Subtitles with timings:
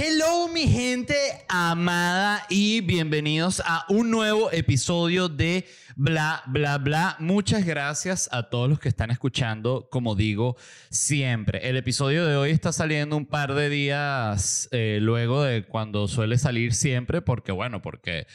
[0.00, 1.16] Hello mi gente
[1.48, 5.66] amada y bienvenidos a un nuevo episodio de
[5.96, 7.16] Bla Bla Bla.
[7.18, 10.56] Muchas gracias a todos los que están escuchando, como digo
[10.88, 11.68] siempre.
[11.68, 16.38] El episodio de hoy está saliendo un par de días eh, luego de cuando suele
[16.38, 18.28] salir siempre, porque bueno, porque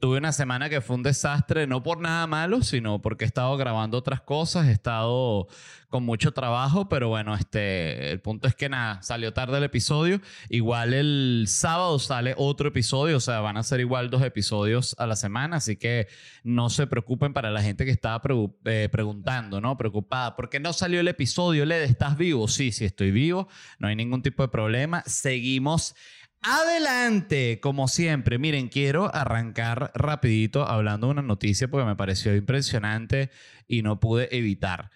[0.00, 3.54] Tuve una semana que fue un desastre, no por nada malo, sino porque he estado
[3.58, 5.46] grabando otras cosas, he estado
[5.90, 10.22] con mucho trabajo, pero bueno, este, el punto es que nada, salió tarde el episodio.
[10.48, 15.06] Igual el sábado sale otro episodio, o sea, van a ser igual dos episodios a
[15.06, 16.08] la semana, así que
[16.44, 18.22] no se preocupen para la gente que estaba
[18.64, 19.76] eh, preguntando, ¿no?
[19.76, 21.66] Preocupada, ¿por qué no salió el episodio?
[21.66, 22.48] Led, ¿estás vivo?
[22.48, 23.48] Sí, sí, estoy vivo,
[23.78, 25.02] no hay ningún tipo de problema.
[25.04, 25.94] Seguimos
[26.42, 28.38] Adelante, como siempre.
[28.38, 33.30] Miren, quiero arrancar rapidito hablando de una noticia porque me pareció impresionante
[33.68, 34.90] y no pude evitar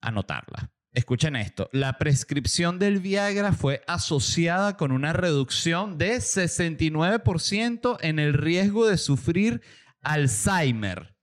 [0.00, 0.70] anotarla.
[0.92, 8.32] Escuchen esto, la prescripción del Viagra fue asociada con una reducción de 69% en el
[8.32, 9.60] riesgo de sufrir
[10.00, 11.14] Alzheimer.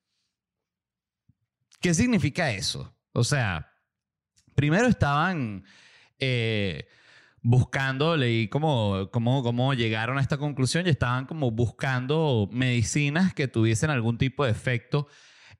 [1.81, 2.95] ¿Qué significa eso?
[3.13, 3.73] O sea,
[4.53, 5.65] primero estaban...
[6.19, 6.87] Eh,
[7.43, 13.49] buscando, leí cómo, cómo, cómo llegaron a esta conclusión y estaban como buscando medicinas que
[13.49, 15.07] tuviesen algún tipo de efecto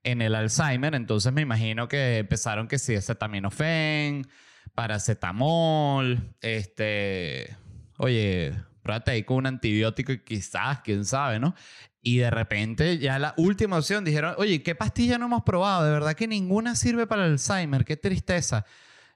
[0.04, 0.96] en el Alzheimer.
[0.96, 4.28] Entonces me imagino que empezaron que si acetaminofén,
[4.74, 7.56] paracetamol, este,
[7.98, 11.54] oye, pruébate ahí con un antibiótico y quizás, quién sabe, ¿no?
[12.02, 15.86] Y de repente ya la última opción dijeron, oye, ¿qué pastilla no hemos probado?
[15.86, 18.66] De verdad que ninguna sirve para el Alzheimer, qué tristeza.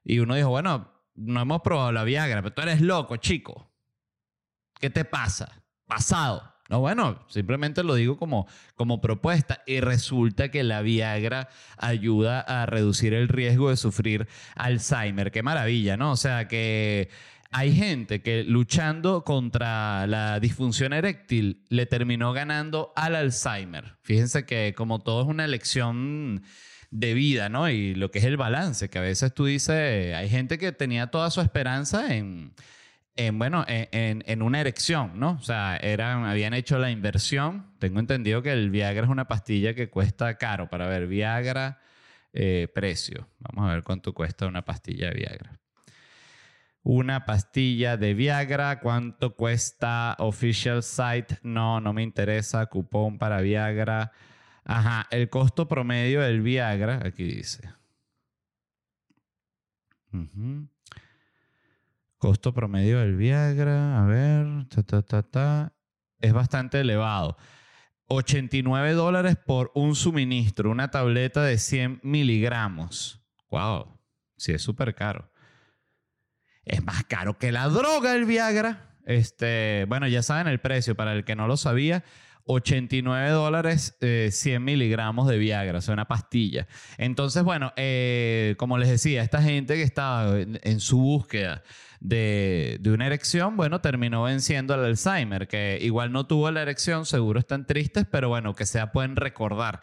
[0.04, 3.70] Y uno dijo, bueno, no hemos probado la Viagra, pero tú eres loco, chico.
[4.80, 5.64] ¿Qué te pasa?
[5.86, 6.54] Pasado.
[6.70, 12.66] No, bueno, simplemente lo digo como, como propuesta y resulta que la Viagra ayuda a
[12.66, 15.32] reducir el riesgo de sufrir Alzheimer.
[15.32, 16.12] Qué maravilla, ¿no?
[16.12, 17.10] O sea que
[17.52, 23.96] hay gente que luchando contra la disfunción eréctil le terminó ganando al Alzheimer.
[24.02, 26.44] Fíjense que como todo es una elección
[26.92, 27.70] de vida, ¿no?
[27.70, 31.08] Y lo que es el balance, que a veces tú dices, hay gente que tenía
[31.08, 32.54] toda su esperanza en,
[33.16, 35.32] en bueno, en, en, una erección, ¿no?
[35.40, 37.74] O sea, eran, habían hecho la inversión.
[37.80, 40.70] Tengo entendido que el Viagra es una pastilla que cuesta caro.
[40.70, 41.82] Para ver, Viagra,
[42.32, 43.28] eh, precio.
[43.40, 45.60] Vamos a ver cuánto cuesta una pastilla de Viagra.
[46.84, 50.16] Una pastilla de Viagra, ¿cuánto cuesta?
[50.20, 52.68] Official site, no, no me interesa.
[52.68, 54.12] Cupón para Viagra.
[54.70, 57.74] Ajá, el costo promedio del Viagra, aquí dice.
[62.18, 65.74] Costo promedio del Viagra, a ver, ta, ta, ta, ta,
[66.20, 67.38] es bastante elevado.
[68.10, 73.22] 89 dólares por un suministro, una tableta de 100 miligramos.
[73.50, 73.98] Wow,
[74.36, 75.32] sí es súper caro.
[76.66, 78.98] Es más caro que la droga el Viagra.
[79.06, 82.04] Este, bueno, ya saben el precio, para el que no lo sabía.
[82.48, 86.68] 89 dólares, 100 eh, miligramos de Viagra, o sea, una pastilla.
[86.98, 91.64] Entonces, bueno, eh, como les decía, esta gente que estaba en, su búsqueda
[92.00, 97.40] de, una erección, bueno, terminó venciendo el Alzheimer, que igual no tuvo la erección, seguro
[97.40, 99.82] están tristes, pero bueno, que sea pueden recordar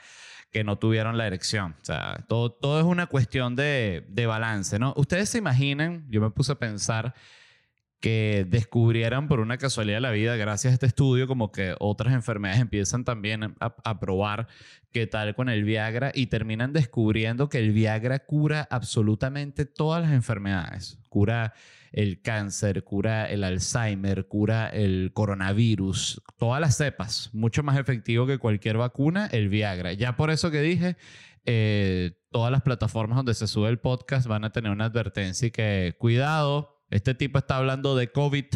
[0.50, 1.74] que no tuvieron la erección.
[1.82, 4.94] O sea, todo, todo es una cuestión de, de balance, ¿no?
[4.96, 7.14] Ustedes se imaginan, yo me puse a pensar
[8.00, 12.12] que descubrieran por una casualidad de la vida, gracias a este estudio, como que otras
[12.12, 14.46] enfermedades empiezan también a, probar
[14.92, 20.12] qué tal con el Viagra y terminan descubriendo que el Viagra cura absolutamente todas las
[20.12, 20.98] enfermedades.
[21.08, 21.54] Cura
[21.92, 28.38] el cáncer, cura el Alzheimer, cura el coronavirus, todas las cepas, mucho más efectivo que
[28.38, 29.92] cualquier vacuna, el Viagra.
[29.92, 30.96] Ya por eso que dije,
[31.46, 35.50] eh, todas las plataformas donde se sube el podcast van a tener una advertencia y
[35.50, 38.46] que cuidado, este tipo está hablando de COVID.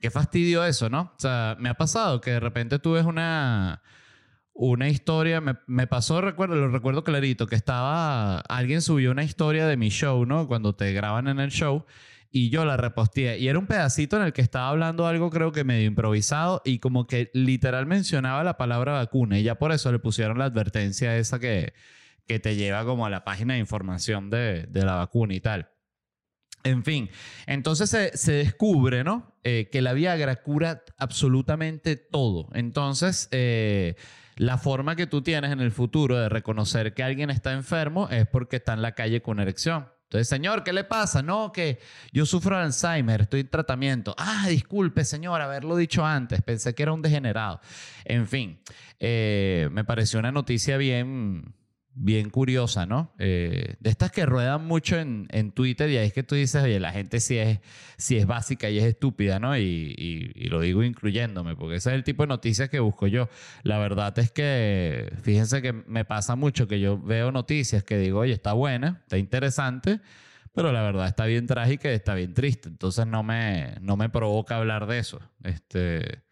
[0.00, 1.12] Qué fastidio eso, ¿no?
[1.16, 3.82] O sea, me ha pasado que de repente tú ves una,
[4.52, 9.76] una historia, me, pasó, recuerdo, lo recuerdo clarito, que estaba, alguien subió una historia de
[9.76, 10.48] mi show, ¿no?
[10.48, 11.84] Cuando te graban en el show
[12.30, 13.38] y yo la reposteé.
[13.38, 16.78] Y era un pedacito en el que estaba hablando algo creo que medio improvisado y
[16.78, 21.16] como que literal mencionaba la palabra vacuna y ya por eso le pusieron la advertencia
[21.16, 21.74] esa que,
[22.26, 25.70] que te lleva como a la página de información de, de la vacuna y tal.
[26.66, 27.10] En fin,
[27.46, 29.36] entonces se, descubre, ¿no?
[29.44, 32.48] Eh, que la Viagra cura absolutamente todo.
[32.54, 33.94] Entonces, eh,
[34.34, 38.26] la forma que tú tienes en el futuro de reconocer que alguien está enfermo es
[38.26, 39.86] porque está en la calle con erección.
[40.06, 41.22] Entonces, señor, ¿qué le pasa?
[41.22, 41.78] No, que
[42.12, 44.16] yo sufro de Alzheimer, estoy en tratamiento.
[44.18, 47.60] Ah, disculpe, señor, haberlo dicho antes, pensé que era un degenerado.
[48.04, 48.60] En fin,
[48.98, 51.54] eh, me pareció una noticia bien,
[51.98, 53.14] bien curiosa, ¿no?
[53.18, 56.62] Eh, de estas que ruedan mucho en, en, Twitter y ahí es que tú dices,
[56.62, 57.60] oye, la gente sí es,
[57.96, 59.56] sí es básica y es estúpida, ¿no?
[59.56, 59.94] Y,
[60.50, 63.28] lo digo incluyéndome, porque ese es el tipo de noticias que busco yo.
[63.62, 68.20] La verdad es que, fíjense que me pasa mucho que yo veo noticias que digo,
[68.20, 70.00] oye, está buena, está interesante,
[70.54, 72.68] pero la verdad está bien trágica y está bien triste.
[72.68, 75.20] Entonces no me, no me provoca hablar de eso.
[75.42, 76.25] Este,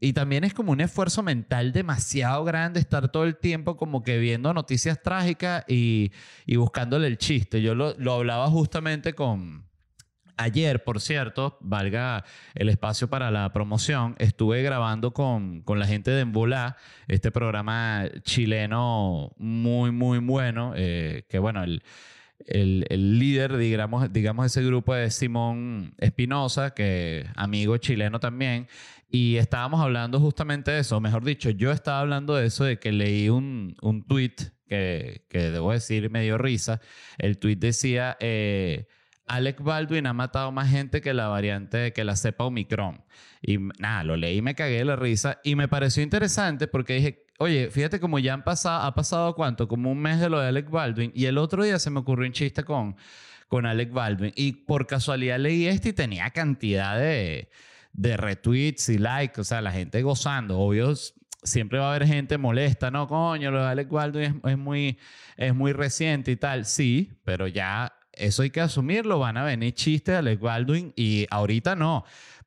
[0.00, 4.18] y también es como un esfuerzo mental demasiado grande estar todo el tiempo como que
[4.18, 6.12] viendo noticias trágicas y,
[6.46, 7.62] y buscándole el chiste.
[7.62, 9.64] Yo lo, lo hablaba justamente con...
[10.36, 12.24] Ayer, por cierto, valga
[12.56, 16.76] el espacio para la promoción, estuve grabando con, con la gente de Embolá,
[17.06, 21.84] este programa chileno muy, muy bueno, eh, que bueno, el,
[22.46, 28.66] el, el, líder, digamos, digamos, ese grupo es Simón Espinosa, que amigo chileno también,
[29.14, 32.90] y estábamos hablando justamente de eso, mejor dicho, yo estaba hablando de eso, de que
[32.90, 34.34] leí un, un tweet
[34.66, 36.80] que, que debo decir me dio risa.
[37.16, 38.88] El tweet decía, eh,
[39.28, 43.04] Alec Baldwin ha matado más gente que la variante, que la cepa Omicron.
[43.40, 47.24] Y nada, lo leí me cagué de la risa y me pareció interesante porque dije,
[47.38, 50.48] oye, fíjate como ya han pasado, ha pasado cuánto, como un mes de lo de
[50.48, 52.96] Alec Baldwin y el otro día se me ocurrió un chiste con,
[53.46, 57.48] con Alec Baldwin y por casualidad leí este y tenía cantidad de
[57.94, 60.58] de retweets y likes, o sea, la gente gozando.
[60.58, 60.92] Obvio,
[61.42, 63.08] siempre va a haber gente molesta, ¿no?
[63.08, 64.98] Coño, lo de Alec Baldwin es, muy,
[65.36, 66.66] es muy reciente y tal.
[66.66, 69.20] Sí, pero ya eso hay que asumirlo.
[69.20, 72.04] Van a venir chistes de Alec Baldwin y ahorita no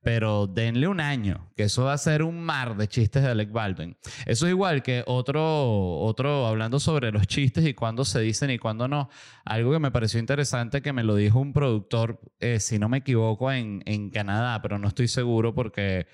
[0.08, 3.52] pero denle un año, que eso va a ser un mar de chistes de Alec
[3.52, 3.94] Baldwin.
[4.24, 8.56] Eso es igual que otro, otro hablando sobre los chistes y cuándo se dicen y
[8.56, 9.10] cuándo no.
[9.44, 12.96] Algo que me pareció interesante que me lo dijo un productor, eh, si no me
[12.96, 16.06] equivoco, en, en Canadá, pero no estoy seguro porque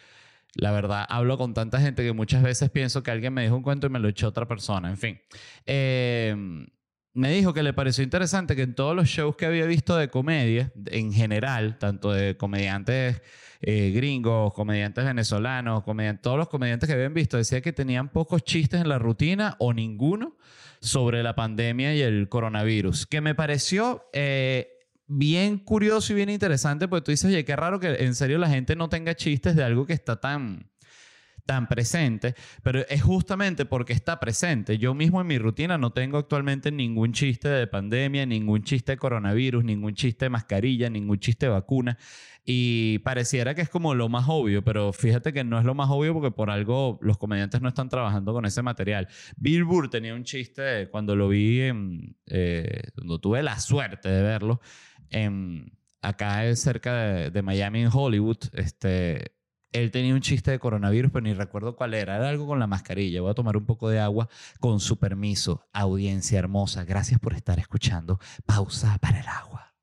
[0.56, 3.62] la verdad hablo con tanta gente que muchas veces pienso que alguien me dijo un
[3.62, 4.91] cuento y me lo echó otra persona.
[4.91, 5.20] En fin.
[5.67, 6.67] Eh,
[7.12, 10.08] me dijo que le pareció interesante que en todos los shows que había visto de
[10.08, 13.23] comedia, en general, tanto de comediantes
[13.61, 15.85] eh, gringos, comediantes venezolanos,
[16.21, 19.73] todos los comediantes que habían visto, decía que tenían pocos chistes en la rutina o
[19.73, 20.37] ninguno
[20.81, 24.69] sobre la pandemia y el coronavirus, que me pareció eh,
[25.06, 28.49] bien curioso y bien interesante, porque tú dices, oye, qué raro que en serio la
[28.49, 30.71] gente no tenga chistes de algo que está tan
[31.46, 34.79] tan presente, pero es justamente porque está presente.
[34.79, 38.99] Yo mismo en mi rutina no tengo actualmente ningún chiste de pandemia, ningún chiste de
[38.99, 41.99] coronavirus, ningún chiste de mascarilla, ningún chiste de vacuna.
[42.46, 45.88] Y pareciera que es como lo más obvio, pero fíjate que no es lo más
[45.91, 49.08] obvio porque por algo los comediantes no están trabajando con ese material.
[49.37, 54.23] Bill Burr tenía un chiste cuando lo vi, en, eh, cuando tuve la suerte de
[54.23, 54.61] verlo,
[55.11, 59.33] en, acá cerca de, de Miami, en Hollywood, este,
[59.75, 62.15] él tenía un chiste de coronavirus, pero ni recuerdo cuál era.
[62.15, 63.21] Era algo con la mascarilla.
[63.21, 64.29] Voy a tomar un poco de agua
[64.61, 65.69] con su permiso.
[65.73, 68.21] Audiencia hermosa, gracias por estar escuchando.
[68.47, 69.75] Pausa para el agua.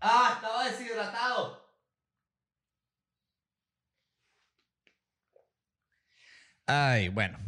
[0.00, 0.32] ¡Ah!
[0.36, 1.64] Estaba deshidratado.
[6.66, 7.38] Ay, bueno.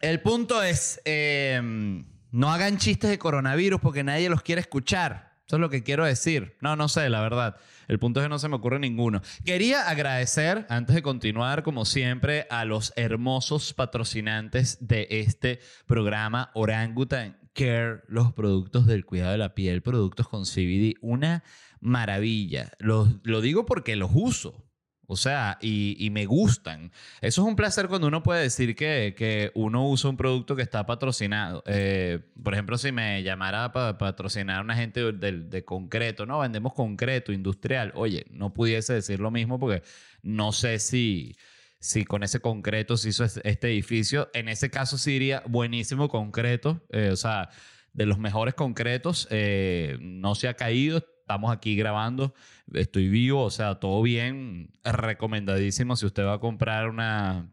[0.00, 5.27] El punto es, em, no hagan chistes de coronavirus porque nadie los quiere escuchar.
[5.48, 6.58] Eso es lo que quiero decir.
[6.60, 7.56] No, no sé, la verdad.
[7.88, 9.22] El punto es que no se me ocurre ninguno.
[9.46, 17.38] Quería agradecer, antes de continuar, como siempre, a los hermosos patrocinantes de este programa, Orangutan
[17.54, 20.96] Care, los productos del cuidado de la piel, productos con CBD.
[21.00, 21.42] Una
[21.80, 22.72] maravilla.
[22.78, 24.67] lo digo porque los uso.
[25.10, 26.92] O sea, y, me gustan.
[27.22, 30.60] Eso es un placer cuando uno puede decir que, que uno usa un producto que
[30.60, 31.62] está patrocinado.
[31.66, 36.40] Eh, por ejemplo, si me llamara para patrocinar a una gente de, concreto, ¿no?
[36.40, 37.90] Vendemos concreto, industrial.
[37.94, 39.82] Oye, no pudiese decir lo mismo porque
[40.22, 41.36] no sé si,
[41.80, 44.28] si con ese concreto se hizo este edificio.
[44.34, 46.82] En ese caso sí diría buenísimo concreto.
[46.90, 47.48] Eh, o sea,
[47.94, 49.26] de los mejores concretos.
[49.30, 52.32] Eh, no se ha caído estamos aquí grabando,
[52.72, 57.44] estoy vivo, o sea, todo bien, recomendadísimo si usted va a comprar unas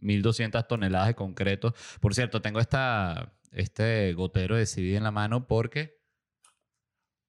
[0.00, 1.72] 1200 toneladas de concreto.
[2.00, 6.00] Por cierto, tengo esta, este gotero de CBD en la mano porque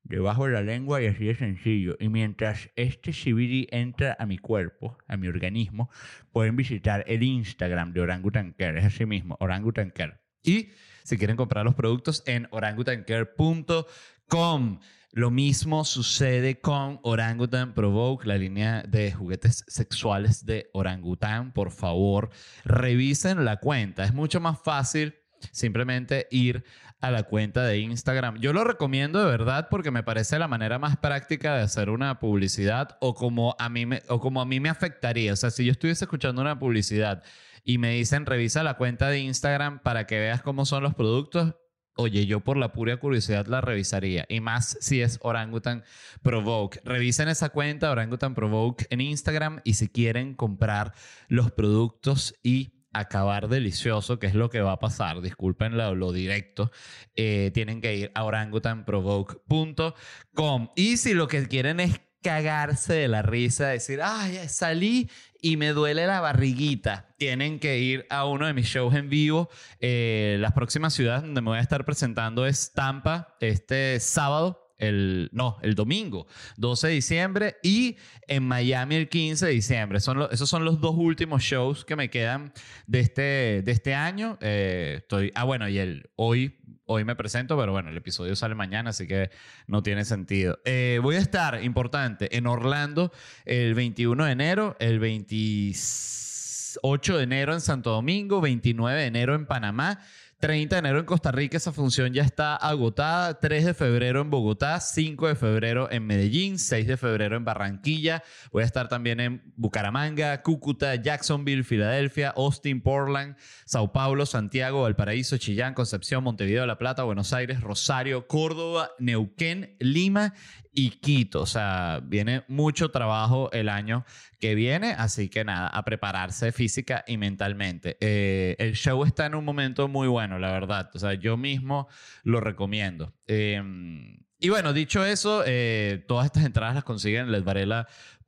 [0.02, 1.98] debajo de la lengua y así de sencillo.
[2.00, 5.92] Y mientras este CBD entra a mi cuerpo, a mi organismo,
[6.32, 10.20] pueden visitar el Instagram de Orangutan Care, es así mismo, Orangutan Care.
[10.42, 10.70] Y
[11.04, 14.80] si quieren comprar los productos en orangutancare.com.
[15.14, 21.52] Lo mismo sucede con Orangutan Provoke, la línea de juguetes sexuales de Orangutan.
[21.52, 22.30] Por favor,
[22.64, 24.06] revisen la cuenta.
[24.06, 25.16] Es mucho más fácil
[25.52, 26.64] simplemente ir
[27.02, 28.38] a la cuenta de Instagram.
[28.40, 32.20] Yo lo recomiendo de verdad porque me parece la manera más práctica de hacer una
[32.20, 35.34] publicidad o como a mí me, o como a mí me afectaría.
[35.34, 37.22] O sea, si yo estuviese escuchando una publicidad
[37.66, 41.56] y me dicen revisa la cuenta de Instagram para que veas cómo son los productos,
[41.96, 44.26] oye, yo por la pura curiosidad la revisaría.
[44.30, 45.84] Y más si es Orangutan
[46.22, 46.82] Provoke.
[46.84, 50.94] Revisen esa cuenta, Orangutan Provoke, en Instagram y si quieren comprar
[51.28, 56.72] los productos y acabar delicioso, que es lo que va a pasar, disculpen lo, directo,
[57.16, 60.70] eh, tienen que ir a orangutanprovoke.com.
[60.76, 65.10] Y si lo que quieren es cagarse de la risa, decir, ay, salí
[65.42, 67.08] y me duele la barriguita.
[67.18, 69.50] Tienen que ir a uno de mis shows en vivo.
[69.80, 74.71] Eh, las próximas ciudades donde me voy a estar presentando es Tampa este sábado.
[74.82, 77.98] El, no, el domingo, 12 de diciembre, y
[78.28, 80.00] en Miami el 15 de diciembre.
[80.00, 82.52] Son esos son los dos últimos shows que me quedan
[82.88, 84.38] de este, este año.
[84.42, 86.58] Eh, estoy, ah, bueno, y el hoy
[86.92, 89.30] hoy me presento, pero bueno, el episodio sale mañana, así que
[89.68, 90.60] no tiene sentido.
[90.66, 93.14] Eh, voy a estar, importante, en Orlando
[93.46, 99.46] el 21 de enero, el 28 de enero en Santo Domingo, 29 de enero en
[99.46, 100.02] Panamá
[100.42, 103.40] 30 de enero en Costa Rica, esa función ya está agotada.
[103.40, 108.24] 3 de febrero en Bogotá, 5 de febrero en Medellín, 6 de febrero en Barranquilla.
[108.52, 115.38] Voy a estar también en Bucaramanga, Cúcuta, Jacksonville, Filadelfia, Austin, Portland, Sao Paulo, Santiago, Valparaíso,
[115.38, 120.34] Chillán, Concepción, Montevideo, La Plata, Buenos Aires, Rosario, Córdoba, Neuquén, Lima
[120.74, 121.42] y Quito.
[121.42, 124.06] O sea, viene mucho trabajo el año
[124.40, 127.98] que viene, así que nada, a prepararse física y mentalmente.
[128.00, 130.90] Eh, el show está en un momento muy bueno, la verdad.
[130.94, 131.88] O sea, yo mismo
[132.24, 133.14] lo recomiendo.
[133.28, 137.32] Em, y bueno, dicho eso, eh, todas estas entradas las consiguen en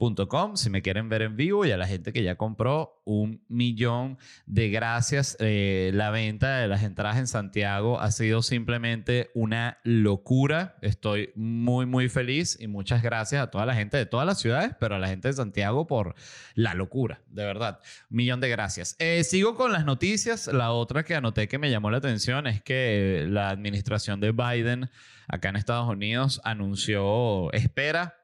[0.04, 3.44] ledvarela.com si me quieren ver en vivo y a la gente que ya compró un
[3.48, 5.38] millón de gracias.
[5.40, 10.76] Eh, la venta de las entradas en Santiago ha sido simplemente una locura.
[10.82, 14.76] Estoy muy, muy feliz y muchas gracias a toda la gente de todas las ciudades,
[14.80, 16.16] pero a la gente de Santiago por
[16.56, 17.80] la locura, de verdad.
[18.10, 18.96] Un millón de gracias.
[19.00, 20.48] Eh, sigo con las noticias.
[20.48, 24.90] La otra que anoté que me llamó la atención es que la administración de Biden
[25.28, 28.23] acá en Estados Unidos anunció, espera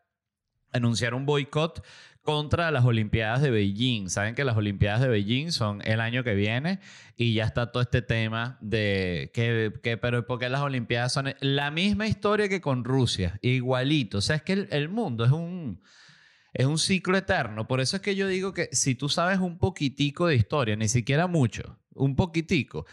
[0.71, 1.83] anunciar un boicot
[2.23, 4.09] contra las Olimpiadas de Beijing.
[4.09, 6.79] Saben que las Olimpiadas de Beijing son el año que viene
[7.17, 11.33] y ya está todo este tema de que, que pero ¿por qué las Olimpiadas son
[11.39, 13.39] la misma historia que con Rusia?
[13.41, 14.19] Igualito.
[14.19, 15.81] O sea, es que el, mundo es un,
[16.53, 17.67] es un ciclo eterno.
[17.67, 20.87] Por eso es que yo digo que si tú sabes un poquitico de historia, ni
[20.87, 22.85] siquiera mucho, un poquitico,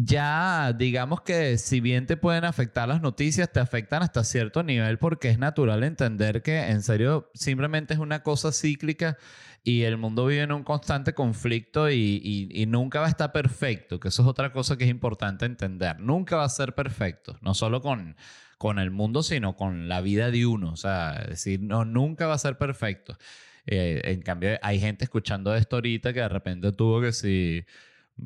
[0.00, 4.98] ya digamos que si bien te pueden afectar las noticias, te afectan hasta cierto nivel
[4.98, 9.18] porque es natural entender que en serio simplemente es una cosa cíclica
[9.64, 14.08] y el mundo vive en un constante conflicto y, nunca va a estar perfecto, que
[14.08, 15.98] eso es otra cosa que es importante entender.
[15.98, 18.16] Nunca va a ser perfecto, no solo con,
[18.56, 20.72] con el mundo, sino con la vida de uno.
[20.72, 23.18] O sea, decir, no, nunca va a ser perfecto.
[23.66, 27.64] Eh, en cambio, hay gente escuchando esto ahorita que de repente tuvo que si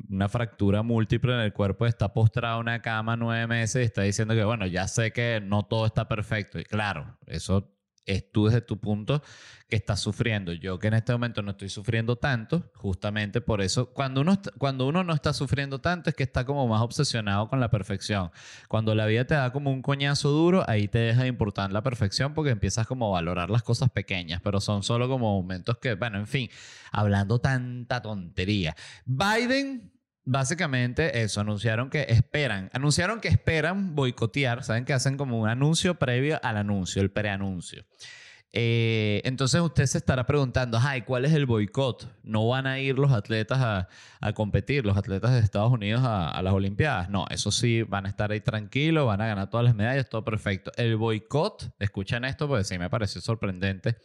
[0.09, 4.01] una fractura múltiple en el cuerpo, está postrado en una cama nueve meses y está
[4.01, 6.59] diciendo que, bueno, ya sé que no todo está perfecto.
[6.59, 7.72] Y claro, eso
[8.05, 9.21] es tú desde tu punto
[9.67, 10.53] que estás sufriendo.
[10.53, 14.87] Yo que en este momento no estoy sufriendo tanto, justamente por eso, cuando uno, cuando
[14.87, 18.31] uno no está sufriendo tanto es que está como más obsesionado con la perfección.
[18.67, 21.81] Cuando la vida te da como un coñazo duro, ahí te deja de importar la
[21.81, 25.95] perfección porque empiezas como a valorar las cosas pequeñas, pero son solo como momentos que,
[25.95, 26.49] bueno, en fin,
[26.91, 28.75] hablando tanta tontería.
[29.05, 29.92] Biden
[30.25, 35.95] básicamente eso, anunciaron que esperan, anunciaron que esperan boicotear, saben que hacen como un anuncio
[35.95, 37.85] previo al anuncio, el preanuncio.
[38.55, 42.07] Eh, entonces usted se estará preguntando, ay, ¿cuál es el boicot?
[42.21, 46.41] ¿No van a ir los atletas a, competir, los atletas de Estados Unidos a, a,
[46.43, 47.09] las Olimpiadas?
[47.09, 50.23] No, eso sí, van a estar ahí tranquilos, van a ganar todas las medallas, todo
[50.23, 50.71] perfecto.
[50.77, 53.97] El boicot, escuchen esto porque sí me pareció sorprendente,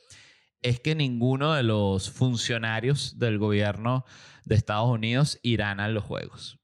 [0.62, 4.04] es que ninguno de los funcionarios del gobierno
[4.48, 6.58] de Estados Unidos irán a los Juegos.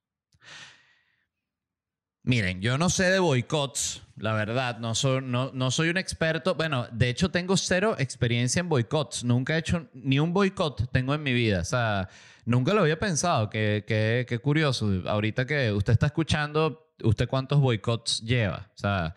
[2.22, 6.54] Miren, yo no sé de boicots, la verdad, no soy, no, no soy un experto.
[6.54, 9.24] Bueno, de hecho tengo cero experiencia en boicots.
[9.24, 11.60] Nunca he hecho ni un boicot, tengo en mi vida.
[11.60, 12.08] O sea,
[12.46, 13.50] nunca lo había pensado.
[13.50, 15.02] Qué, qué curioso.
[15.06, 18.70] Ahorita que usted está escuchando, ¿usted cuántos boicots lleva?
[18.74, 19.14] O sea,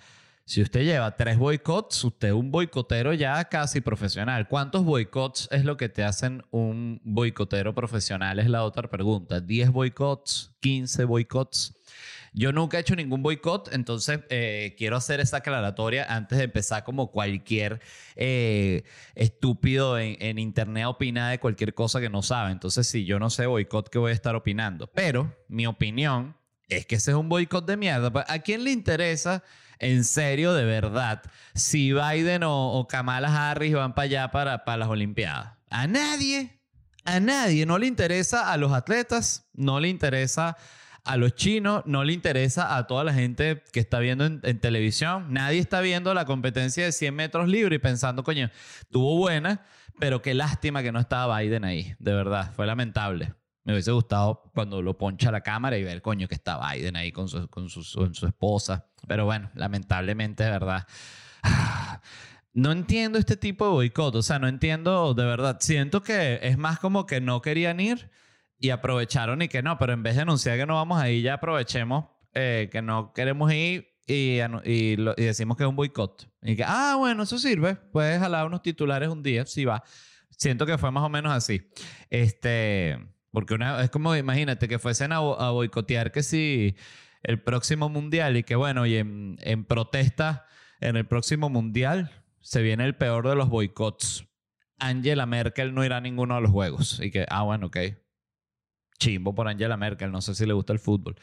[0.48, 4.48] si usted lleva tres boicots, usted es un boicotero ya casi profesional.
[4.48, 8.40] ¿Cuántos boicots es lo que te hacen un boicotero profesional?
[8.40, 9.42] Es la otra pregunta.
[9.42, 10.56] ¿10 boicots?
[10.62, 11.76] ¿15 boicots?
[12.32, 16.86] Yo nunca he hecho ningún boicot, entonces eh, quiero hacer esa aclaratoria antes de empezar
[16.86, 17.82] como cualquier
[18.16, 18.84] eh,
[19.16, 22.54] estúpido en, internet opina de cualquier cosa que no sabe.
[22.54, 24.88] Entonces, si yo no sé boicot, ¿qué voy a estar opinando?
[24.88, 26.38] Pero mi opinión
[26.70, 28.14] es que ese es un boicot de mierda.
[28.14, 29.44] Pues, ¿A quién le interesa?
[29.80, 31.22] En serio, de verdad,
[31.54, 35.54] si Biden o, Kamala Harris van para allá para, para las Olimpiadas.
[35.70, 36.60] A nadie.
[37.06, 40.58] A nadie no le interesa a los atletas, no le interesa
[41.06, 45.28] a los chinos, no le interesa a toda la gente que está viendo en, televisión.
[45.30, 48.52] Nadie está viendo la competencia de 100 metros libre y pensando, coño,
[48.92, 49.66] tuvo buena,
[50.00, 51.96] pero qué lástima que no estaba Biden ahí.
[52.00, 53.34] De verdad, fue lamentable.
[53.68, 57.12] Me hubiese gustado cuando lo poncha la cámara y ver, coño, que está Biden ahí
[57.12, 58.88] con su, con su, su esposa.
[59.10, 60.88] Pero bueno, lamentablemente, de verdad.
[62.54, 65.58] No entiendo este tipo de boicot, o sea, no entiendo de verdad.
[65.60, 68.10] Siento que es más como que no querían ir
[68.58, 71.22] y aprovecharon y que no, pero en vez de anunciar que no vamos a ir,
[71.22, 76.28] ya aprovechemos eh, que no queremos ir y, y, decimos que es un boicot.
[76.42, 79.84] Y que, ah, bueno, eso sirve, puedes jalar unos titulares un día, sí va.
[80.32, 81.62] Siento que fue más o menos así.
[82.10, 82.98] Este,
[83.32, 86.76] porque es como, imagínate, que fuesen a, boicotear que si
[87.24, 90.46] el próximo mundial y que bueno, y en, en protesta
[90.80, 94.26] en el próximo mundial se viene el peor de los boicots.
[94.80, 97.00] Angela Merkel no irá a ninguno de los juegos.
[97.02, 97.78] Y que, ah, bueno, ok.
[99.00, 101.16] Chimbo por Angela Merkel, no sé si le gusta el fútbol.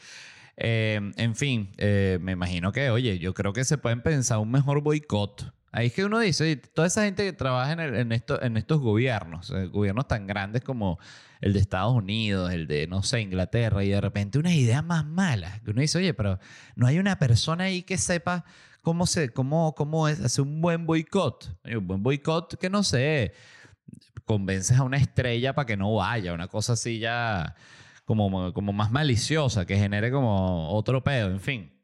[0.57, 4.51] Eh, en fin, eh, me imagino que, oye, yo creo que se pueden pensar un
[4.51, 5.53] mejor boicot.
[5.75, 8.79] Ahí es que uno dice, toda esa gente que trabaja en, en, esto, en estos
[8.79, 10.99] gobiernos, eh, gobiernos tan grandes como
[11.41, 15.05] el de Estados Unidos, el de, no sé, Inglaterra, y de repente una idea más
[15.05, 16.39] mala, que uno dice, oye, pero
[16.77, 18.45] no hay una persona ahí que sepa
[18.83, 21.57] ¿Cómo, se, cómo, cómo es hacer un buen boicot?
[21.65, 23.33] Un buen boicot que no sé,
[24.25, 27.55] convences a una estrella para que no vaya, una cosa así ya
[28.05, 31.74] como, como más maliciosa, que genere como otro pedo, en fin.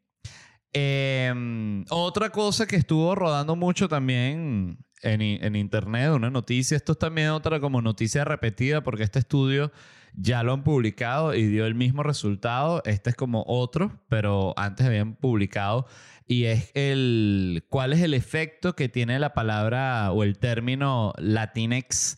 [0.73, 6.99] Em, otra cosa que estuvo rodando mucho también en, en, internet, una noticia, esto es
[6.99, 9.71] también otra como noticia repetida porque este estudio
[10.13, 12.81] ya lo han publicado y dio el mismo resultado.
[12.85, 15.87] Este es como otro, pero antes habían publicado
[16.27, 22.17] y es el cuál es el efecto que tiene la palabra o el término Latinex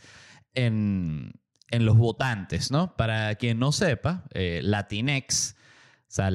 [0.54, 1.34] en,
[1.72, 2.96] en los votantes, ¿no?
[2.96, 6.30] Para quien no sepa, eh, Latinex, o sea,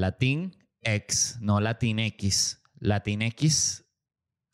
[0.83, 2.61] Latinx, no Latinex.
[2.79, 3.85] Latinex,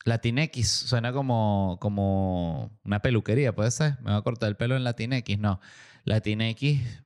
[0.04, 3.96] Latinex suena como, como una peluquería, ¿puede ser?
[4.00, 5.60] Me voy a cortar el pelo en Latinex, no.
[6.04, 7.04] Latinex,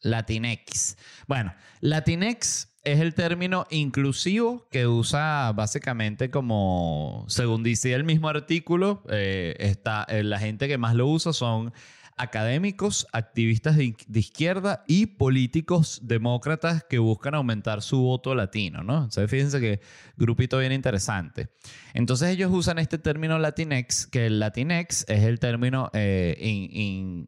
[0.00, 0.96] Latinex.
[1.26, 9.04] Bueno, Latinex es el término inclusivo que usa básicamente como, según dice el mismo artículo,
[9.08, 11.72] eh, está, eh, la gente que más lo usa son
[12.16, 18.94] académicos, activistas de, izquierda y políticos demócratas que buscan aumentar su voto latino, ¿no?
[19.04, 19.80] Entonces fíjense que
[20.16, 21.48] grupito bien interesante.
[21.94, 26.36] Entonces ellos usan este término Latinex, que el Latinex es el término eh,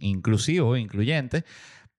[0.00, 1.44] inclusivo, incluyente,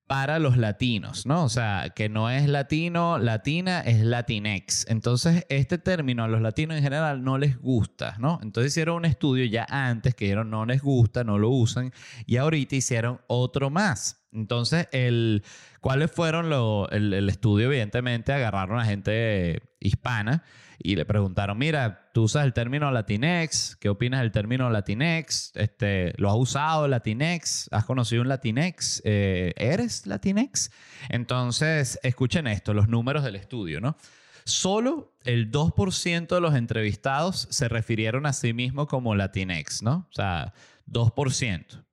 [0.07, 1.43] para los latinos, ¿no?
[1.43, 4.85] O sea, que no es latino, latina, es latinex.
[4.87, 8.39] Entonces, este término a los latinos en general no les gusta, ¿no?
[8.43, 11.91] Entonces hicieron un estudio ya antes que dijeron no les gusta, no lo usan,
[12.27, 14.21] y ahorita hicieron otro más.
[14.31, 15.43] Entonces, el,
[15.81, 17.67] ¿cuáles fueron los, el, estudio?
[17.67, 20.43] Evidentemente, agarraron a gente hispana
[20.77, 25.51] y le preguntaron, mira, tú usas el término Latinex, ¿qué opinas del término Latinex?
[25.55, 27.69] Este, ¿Lo has usado Latinex?
[27.71, 29.01] ¿Has conocido un Latinex?
[29.05, 30.71] Eh, ¿Eres Latinex?
[31.09, 33.97] Entonces, escuchen esto, los números del estudio, ¿no?
[34.43, 40.07] Solo el 2% de los entrevistados se refirieron a sí mismos como Latinex, ¿no?
[40.09, 40.53] O sea,
[40.87, 41.83] 2%.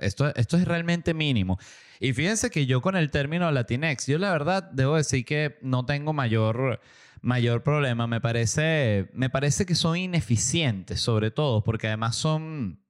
[0.00, 1.58] esto, esto es realmente mínimo.
[2.00, 5.86] Y fíjense que yo con el término Latinex, yo la verdad debo decir que no
[5.86, 6.80] tengo mayor
[7.22, 8.06] mayor problema.
[8.06, 12.82] Me parece, me parece que son ineficientes, sobre todo, porque además son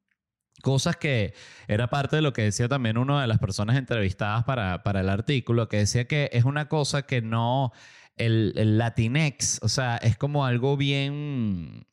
[0.62, 1.34] cosas que
[1.68, 5.08] era parte de lo que decía también una de las personas entrevistadas para, para el
[5.08, 7.72] artículo, que decía que es una cosa que no,
[8.16, 11.86] el, el latinex, o sea, es como algo bien,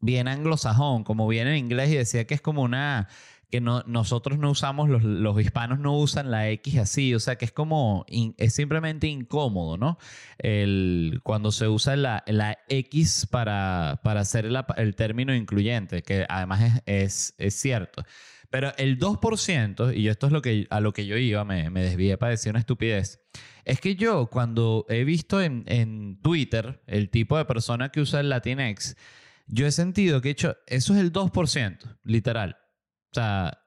[0.00, 3.08] bien anglosajón, como bien en inglés, y decía que es como una
[3.50, 7.36] que no, nosotros no usamos, los, los, hispanos no usan la X así, o sea
[7.36, 9.98] que es como, es simplemente incómodo, ¿no?
[10.38, 16.62] El, cuando se usa la, la X para, para hacer el término incluyente, que además
[16.62, 18.04] es, es, es, cierto.
[18.50, 21.82] Pero el 2%, y esto es lo que, a lo que yo iba, me, me
[21.82, 23.20] desvié para decir una estupidez,
[23.64, 28.20] es que yo cuando he visto en, en Twitter el tipo de persona que usa
[28.20, 28.96] el Latinx,
[29.48, 32.56] yo he sentido que he hecho, eso es el 2%, literal.
[33.16, 33.62] Sea,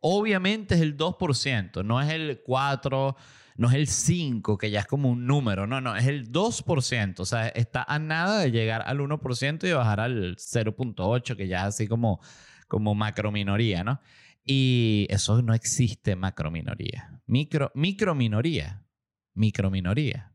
[0.00, 3.16] obviamente es el 2%, no es el 4%,
[3.56, 7.20] no es el 5%, que ya es como un número, no, no, es el 2%.
[7.20, 11.60] O sea, está a nada de llegar al 1% y bajar al 0.8%, que ya
[11.60, 12.20] es así como,
[12.66, 14.00] como macrominoría, ¿no?
[14.44, 17.20] Y eso no existe macrominoría.
[17.26, 18.82] Micro, microminoría.
[19.34, 20.29] Microminoría.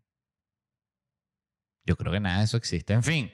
[1.85, 2.93] Yo creo que nada de eso existe.
[2.93, 3.31] En fin,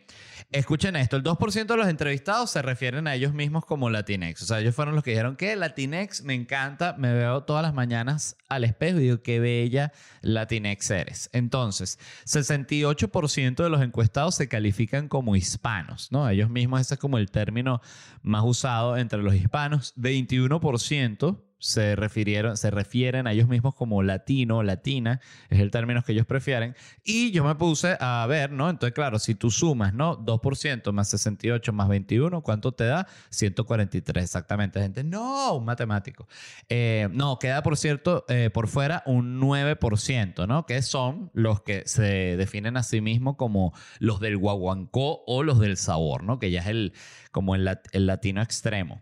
[0.52, 1.16] escuchen esto.
[1.16, 4.42] El 2% de los entrevistados se refieren a ellos mismos como Latinex.
[4.42, 6.96] O sea, ellos fueron los que dijeron que Latinex me encanta.
[6.98, 11.30] Me veo todas las mañanas al espejo y digo, qué bella Latinex eres.
[11.32, 16.28] Entonces, 68% de los encuestados se califican como hispanos, ¿no?
[16.28, 17.82] Ellos mismos, ese es como el término
[18.22, 19.94] más usado entre los hispanos.
[19.96, 26.12] 21% se, refirieron, se refieren a ellos mismos como latino, latina, es el término que
[26.12, 26.76] ellos prefieren.
[27.04, 28.69] Y yo me puse a ver, ¿no?
[28.69, 30.17] Entonces, claro, si tú sumas, ¿no?
[30.17, 33.08] 2% más 68 más 21, ¿cuánto te da?
[33.30, 34.82] 143, exactamente.
[34.82, 36.28] Gente, no, un matemático.
[36.67, 40.65] Eh, no, queda, por cierto, eh, por fuera un 9%, ¿no?
[40.65, 45.60] Que son los que se definen a sí mismos como los del guaguancó o los
[45.60, 46.39] del sabor, ¿no?
[46.39, 46.93] Que ya es el,
[47.32, 49.02] como el, el latino extremo.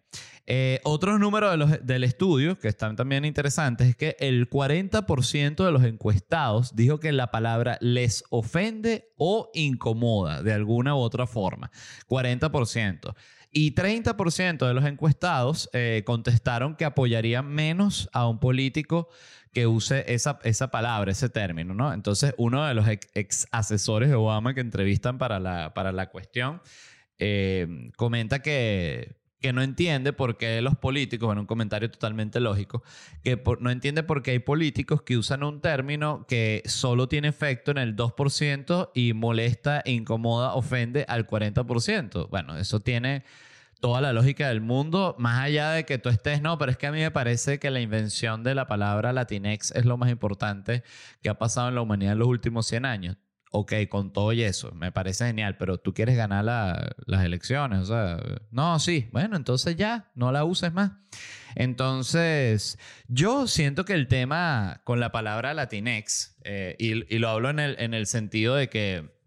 [0.51, 5.83] Eh, otros números del estudio que están también interesantes es que el 40% de los
[5.83, 11.69] encuestados dijo que la palabra les ofende o incomoda de alguna u otra forma.
[12.07, 13.13] 40%.
[13.51, 19.09] Y 30% de los encuestados eh, contestaron que apoyarían menos a un político
[19.51, 21.93] que use esa, esa palabra, ese término, ¿no?
[21.93, 26.61] Entonces, uno de los ex, asesores de Obama que entrevistan para la, para la cuestión
[27.19, 32.83] eh, comenta que que no entiende por qué los políticos, bueno, un comentario totalmente lógico,
[33.23, 37.71] que no entiende por qué hay políticos que usan un término que solo tiene efecto
[37.71, 42.29] en el 2% y molesta, incomoda, ofende al 40%.
[42.29, 43.23] Bueno, eso tiene
[43.79, 46.87] toda la lógica del mundo, más allá de que tú estés, no, pero es que
[46.87, 50.83] a mí me parece que la invención de la palabra latinex es lo más importante
[51.21, 53.17] que ha pasado en la humanidad en los últimos 100 años
[53.51, 57.85] ok, con todo y eso, me parece genial, pero tú quieres ganar las elecciones, o
[57.85, 58.19] sea,
[58.51, 60.91] no, sí, bueno, entonces ya, no la uses más.
[61.55, 67.59] Entonces, yo siento que el tema con la palabra Latinex, eh, y, lo hablo en
[67.59, 69.17] el, en el sentido de que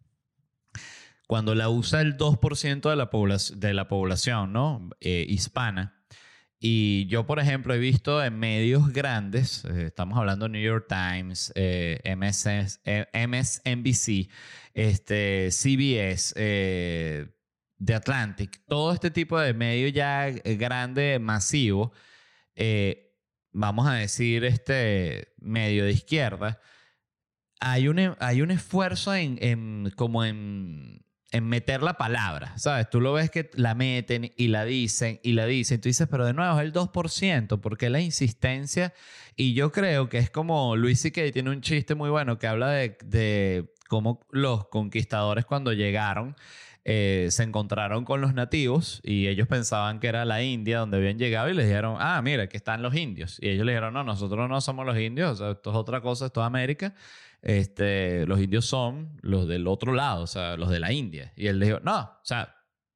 [1.26, 3.10] cuando la usa el 2% de la,
[3.56, 4.90] de la población, ¿no?
[5.00, 6.01] Eh, hispana,
[6.64, 10.86] y yo, por ejemplo, he visto en medios grandes, eh, estamos hablando de New York
[10.88, 14.28] Times, eh, MSNBC,
[14.72, 17.26] este, CBS, eh,
[17.84, 21.92] The Atlantic, todo este tipo de medios ya grande, masivo,
[23.50, 26.60] vamos a decir, este medio de izquierda,
[27.58, 32.88] hay un, hay un esfuerzo en como en en meter la palabra, ¿sabes?
[32.90, 35.80] Tú lo ves que la meten y la dicen y la dicen.
[35.80, 38.92] Tú dices, pero de nuevo es el 2%, porque la insistencia.
[39.34, 41.32] Y yo creo que es como Luis C.K.
[41.32, 46.36] tiene un chiste muy bueno que habla de, de cómo los conquistadores cuando llegaron
[46.84, 51.16] eh, se encontraron con los nativos y ellos pensaban que era la India donde habían
[51.16, 53.38] llegado y les dijeron, ah, mira, aquí están los indios.
[53.40, 56.00] Y ellos le dijeron, no, nosotros no somos los indios, o sea, esto es otra
[56.00, 56.94] cosa, esto es América
[57.42, 61.32] este, los indios son los del otro lado, o sea, los de la India.
[61.36, 62.54] Y él dijo, no, o sea,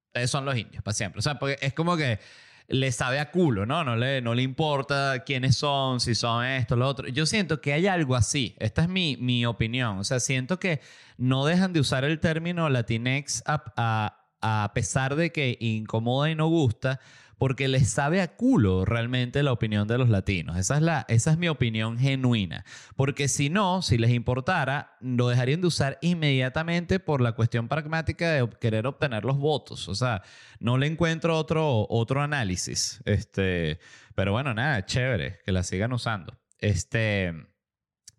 [0.08, 1.18] ustedes son los indios para siempre.
[1.18, 2.20] O sea, porque es como que
[2.68, 3.84] le sabe a culo, ¿no?
[3.84, 7.08] No le, no le importa quiénes son, si son esto, lo otro.
[7.08, 8.56] Yo siento que hay algo así.
[8.58, 9.98] Esta es mi, mi opinión.
[9.98, 10.80] O sea, siento que
[11.16, 16.48] no dejan de usar el término Latinex a, a pesar de que incomoda y no
[16.48, 17.00] gusta
[17.38, 20.56] porque les sabe a culo realmente la opinión de los latinos.
[20.56, 22.64] Esa es, la, esa es mi opinión genuina.
[22.96, 28.32] Porque si no, si les importara, lo dejarían de usar inmediatamente por la cuestión pragmática
[28.32, 29.88] de querer obtener los votos.
[29.88, 30.22] O sea,
[30.60, 33.02] no le encuentro otro, otro análisis.
[33.04, 33.78] Este,
[34.14, 36.38] pero bueno, nada, chévere que la sigan usando.
[36.58, 37.34] Este,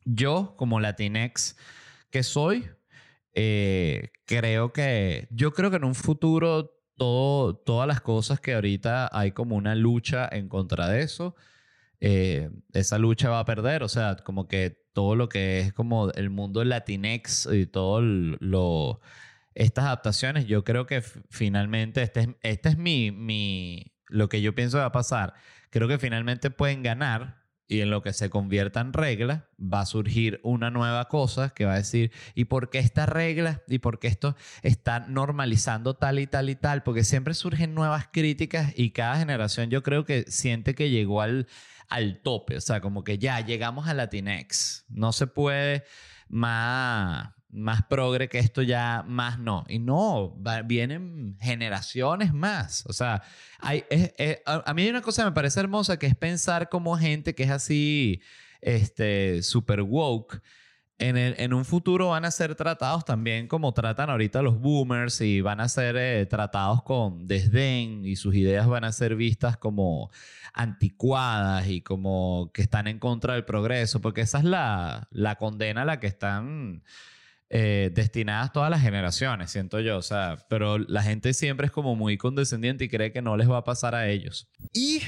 [0.05, 1.57] yo, como Latinex
[2.11, 2.69] que soy,
[3.33, 9.09] eh, creo que, yo creo que en un futuro todo, todas las cosas que ahorita
[9.11, 11.35] hay como una lucha en contra de eso,
[11.99, 13.83] eh, esa lucha va a perder.
[13.83, 19.01] O sea, como que todo lo que es como el mundo latinex y todo lo...
[19.55, 24.53] Estas adaptaciones, yo creo que finalmente, este es, este es mi, mi, lo que yo
[24.53, 25.33] pienso va a pasar.
[25.71, 29.85] Creo que finalmente pueden ganar y en lo que se convierta en regla, va a
[29.85, 33.61] surgir una nueva cosa que va a decir, ¿y por qué esta regla?
[33.67, 36.83] ¿Y por qué esto está normalizando tal y tal y tal?
[36.83, 41.47] Porque siempre surgen nuevas críticas y cada generación yo creo que siente que llegó al,
[41.89, 45.83] al tope, o sea, como que ya llegamos a Latinex, no se puede
[46.29, 49.65] más más progre que esto ya más no.
[49.67, 52.85] Y no, vienen generaciones más.
[52.87, 53.23] O sea,
[53.59, 53.83] hay,
[54.45, 57.43] a, mí hay una cosa que me parece hermosa que es pensar como gente que
[57.43, 58.21] es así,
[58.61, 60.41] este, super woke.
[60.99, 65.21] En, el, en un futuro van a ser tratados también como tratan ahorita los boomers
[65.21, 69.57] y van a ser eh, tratados con desdén y sus ideas van a ser vistas
[69.57, 70.09] como
[70.53, 75.83] anticuadas y como que están en contra del progreso, porque esa es la, la condena
[75.83, 76.81] a la que están
[77.49, 79.97] eh, destinadas todas las generaciones, siento yo.
[79.97, 83.49] O sea, pero la gente siempre es como muy condescendiente y cree que no les
[83.49, 84.49] va a pasar a ellos.
[84.73, 85.01] Y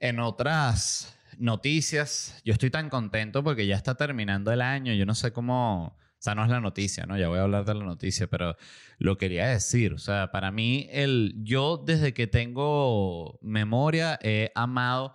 [0.00, 4.92] en otras noticias, yo estoy tan contento porque ya está terminando el año.
[4.94, 5.96] Yo no sé cómo.
[5.96, 7.18] O sea, no es la noticia, ¿no?
[7.18, 8.56] Ya voy a hablar de la noticia, pero
[8.96, 9.92] lo quería decir.
[9.92, 15.14] O sea, para mí, el, yo desde que tengo memoria he amado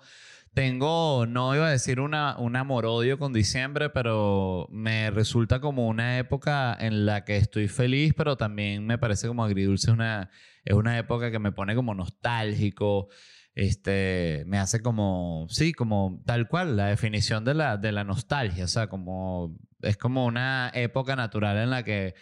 [0.60, 6.17] tengo, no iba a decir una, un amor-odio con diciembre, pero me resulta como una
[6.17, 9.89] época en la que estoy feliz, pero también me parece como agridulce.
[9.89, 10.30] Una,
[10.65, 13.08] es una época que me pone como nostálgico.
[13.56, 18.65] Este, me hace como, sí, como tal cual, la definición de la, de la nostalgia.
[18.65, 22.15] O sea, como, es como una época natural en la que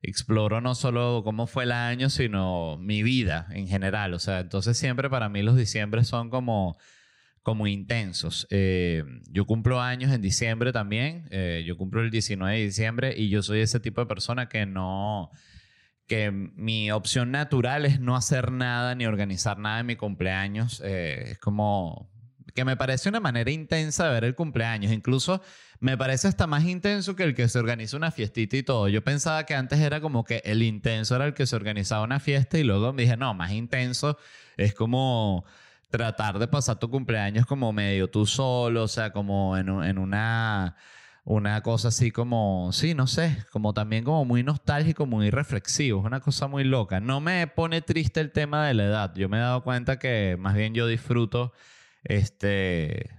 [0.00, 4.14] exploro no solo cómo fue el año, sino mi vida en general.
[4.14, 6.76] O sea, entonces siempre para mí los diciembre son como
[7.42, 8.46] como intensos.
[8.50, 11.26] Eh, yo cumplo años en diciembre también.
[11.30, 14.66] Eh, yo cumplo el 19 de diciembre y yo soy ese tipo de persona que
[14.66, 15.30] no
[16.06, 20.82] que mi opción natural es no hacer nada ni organizar nada en mi cumpleaños.
[20.84, 22.10] Eh, es como
[22.52, 24.90] que me parece una manera intensa de ver el cumpleaños.
[24.90, 25.40] Incluso
[25.78, 28.88] me parece hasta más intenso que el que se organiza una fiestita y todo.
[28.88, 32.18] Yo pensaba que antes era como que el intenso era el que se organizaba una
[32.18, 34.18] fiesta y luego me dije, no, más intenso
[34.56, 35.44] es como
[35.90, 40.76] tratar de pasar tu cumpleaños como medio tú solo, o sea, como en, en una,
[41.24, 46.06] una cosa así como, sí, no sé, como también como muy nostálgico, muy reflexivo, es
[46.06, 47.00] una cosa muy loca.
[47.00, 50.36] No me pone triste el tema de la edad, yo me he dado cuenta que
[50.38, 51.52] más bien yo disfruto,
[52.04, 53.10] este,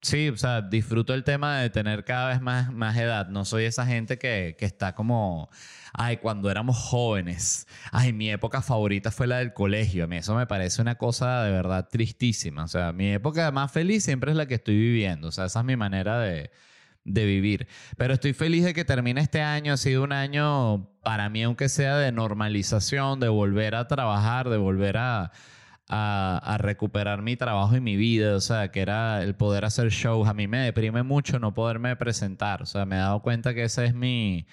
[0.00, 3.64] sí, o sea, disfruto el tema de tener cada vez más, más edad, no soy
[3.64, 5.50] esa gente que, que está como
[5.92, 10.04] ay, cuando éramos jóvenes, ay, mi época favorita fue la del colegio.
[10.04, 12.64] A mí eso me parece una cosa de verdad tristísima.
[12.64, 15.28] O sea, mi época más feliz siempre es la que estoy viviendo.
[15.28, 16.50] O sea, esa es mi manera de,
[17.04, 17.68] vivir.
[17.96, 19.72] Pero estoy feliz de que termine este año.
[19.72, 24.58] Ha sido un año, para mí, aunque sea de normalización, de volver a trabajar, de
[24.58, 25.32] volver a,
[25.88, 28.36] a, recuperar mi trabajo y mi vida.
[28.36, 30.28] O sea, que era el poder hacer shows.
[30.28, 32.62] A mí me deprime mucho no poderme presentar.
[32.62, 34.46] O sea, me he dado cuenta que ese es mi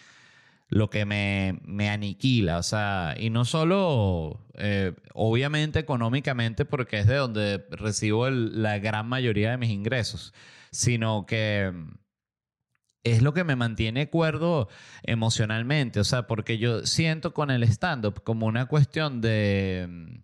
[0.69, 2.57] lo que me, me aniquila.
[2.57, 9.07] O sea, y no solo, eh, obviamente económicamente, porque es de donde recibo la gran
[9.07, 10.33] mayoría de mis ingresos,
[10.71, 11.71] sino que
[13.03, 14.67] es lo que me mantiene cuerdo
[15.03, 15.99] emocionalmente.
[15.99, 20.21] O sea, porque yo siento con el stand-up como una cuestión de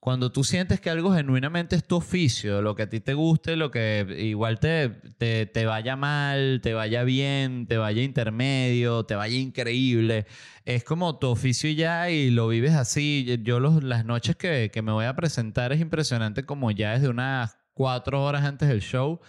[0.00, 3.56] cuando tú sientes que algo genuinamente es tu oficio, lo que a ti te guste,
[3.56, 9.36] lo que igual te, te, vaya mal, te vaya bien, te vaya intermedio, te vaya
[9.36, 10.26] increíble,
[10.64, 13.38] es como tu oficio ya y lo vives así.
[13.42, 17.08] Yo los, las noches que, que me voy a presentar es impresionante como ya desde
[17.08, 19.20] unas cuatro horas antes del show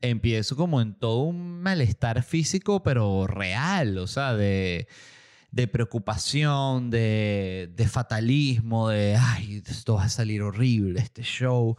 [0.00, 4.86] empiezo como en todo un malestar físico, pero real, o sea, de
[5.50, 11.76] de preocupación, de, de, fatalismo, de, ay, esto va a salir horrible, este show,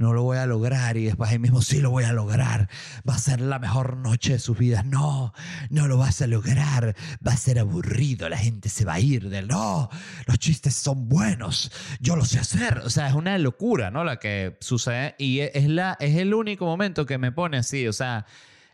[0.00, 2.70] no lo voy a lograr y después ahí mismo sí lo voy a lograr,
[3.06, 5.34] va a ser la mejor noche de sus vidas, no,
[5.68, 9.28] no lo vas a lograr, va a ser aburrido, la gente se va a ir
[9.28, 9.90] de, no,
[10.26, 14.02] los chistes son buenos, yo lo sé hacer, o sea, es una locura, ¿no?
[14.02, 17.92] La que sucede y es, la, es el único momento que me pone así, o
[17.92, 18.24] sea,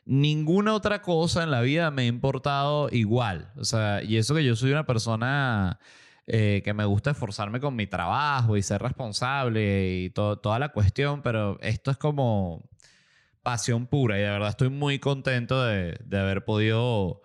[0.06, 3.52] ninguna otra cosa en la vida me ha importado igual.
[3.56, 5.78] O sea, y eso que yo soy una persona
[6.26, 11.22] eh, que me gusta esforzarme con mi trabajo y ser responsable y toda la cuestión,
[11.22, 12.68] pero esto es como
[13.42, 17.22] pasión pura y de verdad estoy muy contento de, haber podido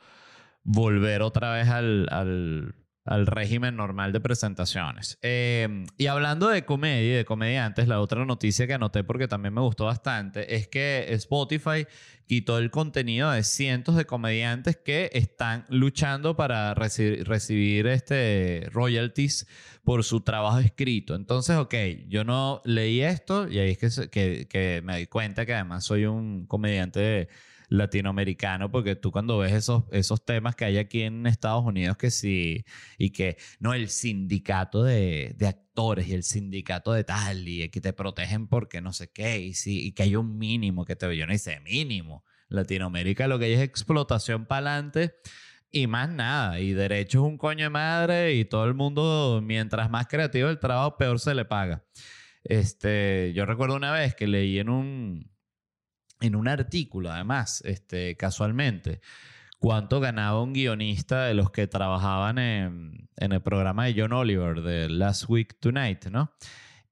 [0.63, 5.18] volver otra vez al al régimen normal de presentaciones.
[5.22, 9.54] Em, y hablando de comedia y de comediantes, la otra noticia que anoté porque también
[9.54, 11.88] me gustó bastante es que Spotify
[12.28, 19.48] quitó el contenido de cientos de comediantes que están luchando para recibir este royalties
[19.84, 21.16] por su trabajo escrito.
[21.16, 21.74] Entonces, ok,
[22.08, 26.06] yo no leí esto y ahí es que, que me di cuenta que además soy
[26.06, 27.30] un comediante de
[27.71, 32.12] latinoamericano, porque tú cuando ves esos, esos temas que hay aquí en Estados Unidos, que
[32.12, 32.65] sí,
[32.97, 37.79] y que no, el sindicato de, de actores y el sindicato de tal, y que
[37.79, 41.15] te protegen porque no sé qué, y, sí, y que hay un mínimo que te
[41.15, 42.25] yo no hice mínimo.
[42.49, 45.15] Latinoamérica lo que hay es explotación para adelante
[45.71, 46.60] y más nada.
[46.60, 50.60] Y derecho es un coño de madre y todo el mundo, mientras más creativo el
[50.60, 51.86] trabajo, peor se le paga.
[52.43, 55.31] Este, yo recuerdo una vez que leí en un,
[56.21, 59.01] en un artículo, además, este, casualmente,
[59.60, 64.89] cuánto ganaba un guionista de los que trabajaban en, el programa de John Oliver, de
[64.89, 66.34] Last Week Tonight, ¿no?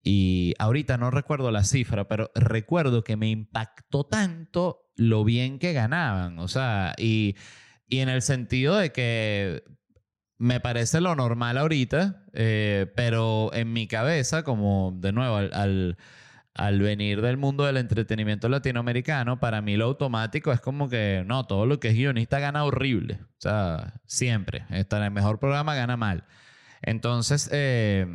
[0.04, 5.74] Y ahorita no recuerdo la cifra, pero recuerdo que me impactó tanto lo bien que
[5.74, 6.40] ganaban.
[6.40, 7.36] O sea, y,
[7.88, 9.64] y en el sentido de que
[10.38, 15.98] me parece lo normal ahorita, eh, pero en mi cabeza, como de nuevo, al, al,
[16.80, 21.66] venir del mundo del entretenimiento latinoamericano, para mí lo automático es como que, no, todo
[21.66, 23.20] lo que es guionista gana horrible.
[23.22, 24.66] O sea, siempre.
[24.70, 26.26] Está en el mejor programa gana mal.
[26.82, 28.06] Entonces, eh,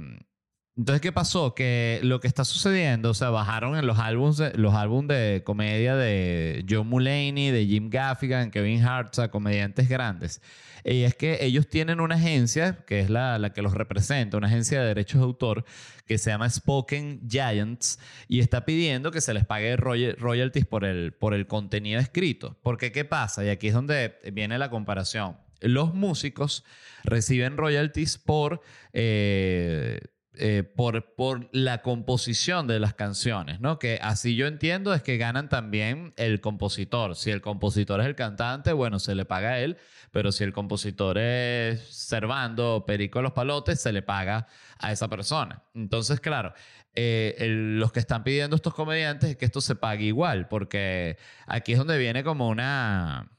[0.77, 1.55] entonces, ¿qué pasó?
[1.55, 5.95] Que lo que está sucediendo, o sea, bajaron en los álbumes, los álbumes de comedia
[5.95, 10.43] de John Mulaney, de Jim Gaffigan, Kevin Hart, o sea, comediantes grandes.
[10.85, 14.49] Y es que ellos tienen una agencia, que es la, la que los representa, una
[14.49, 15.64] agencia de derechos de autor,
[16.07, 21.12] que se llama Spoken Giants, y está pidiendo que se les pague royalties por el,
[21.12, 22.59] por el contenido escrito.
[22.62, 23.44] Porque, ¿qué pasa?
[23.44, 25.38] Y aquí es donde viene la comparación.
[25.61, 26.64] Los músicos
[27.05, 28.61] reciben royalties por...
[28.92, 30.01] Eh,
[30.37, 33.79] eh, por, por la composición de las canciones, ¿no?
[33.79, 37.14] Que así yo entiendo es que ganan también el compositor.
[37.14, 39.77] Si el compositor es el cantante, bueno, se le paga a él,
[40.11, 45.09] pero si el compositor es Servando o Perico Los Palotes, se le paga a esa
[45.09, 45.62] persona.
[45.73, 46.53] Entonces, claro,
[46.97, 51.16] eh, los que están pidiendo estos comediantes es que esto se pague igual, porque
[51.47, 53.31] aquí es donde viene como una,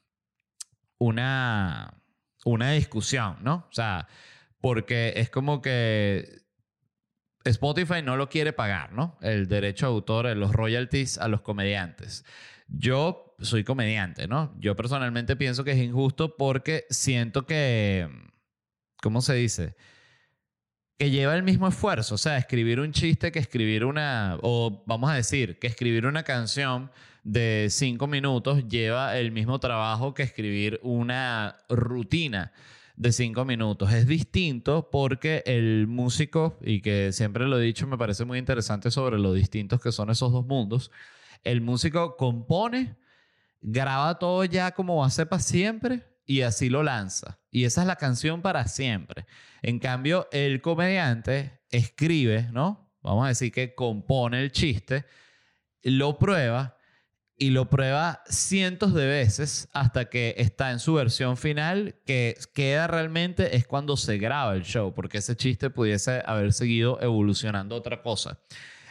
[0.98, 1.94] una,
[2.46, 3.68] una discusión, ¿no?
[3.70, 4.08] O sea,
[4.62, 6.45] porque es como que
[7.46, 9.18] Spotify no lo quiere pagar, ¿no?
[9.22, 12.26] El derecho de autor, los royalties a los comediantes.
[12.68, 14.54] Yo soy comediante, ¿no?
[14.60, 18.10] Yo personalmente pienso que es injusto porque siento que,
[19.02, 19.76] ¿cómo se dice?
[20.98, 25.12] Que lleva el mismo esfuerzo, o sea, escribir un chiste que escribir una, o vamos
[25.12, 26.90] a decir, que escribir una canción
[27.24, 32.52] de cinco minutos lleva el mismo trabajo que escribir una rutina
[32.96, 33.92] de cinco minutos.
[33.92, 38.92] Es distinto porque el músico, y que siempre lo he dicho, me parece muy interesante
[38.92, 40.92] sobre lo distintos que son esos dos mundos,
[41.44, 42.96] el músico compone,
[43.62, 47.40] graba todo ya como va a ser para siempre y así lo lanza.
[47.52, 49.26] Y esa es la canción para siempre.
[49.62, 52.92] En cambio, el comediante escribe, ¿no?
[53.02, 55.06] Vamos a decir que compone el chiste,
[55.84, 56.75] lo prueba
[57.38, 62.88] y lo prueba cientos de veces hasta que está en su versión final, que queda
[62.88, 68.02] realmente es cuando se graba el show, porque ese chiste pudiese haber seguido evolucionando otra
[68.02, 68.40] cosa.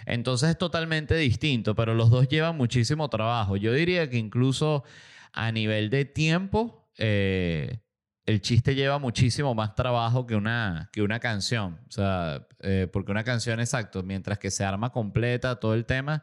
[0.07, 3.57] Entonces es totalmente distinto, pero los dos llevan muchísimo trabajo.
[3.57, 4.85] Yo diría que incluso
[5.33, 7.79] a nivel de tiempo, eh,
[8.27, 11.81] el chiste lleva muchísimo más trabajo que una, que una canción.
[11.89, 16.23] O sea, eh, porque una canción, exacto, mientras que se arma completa todo el tema,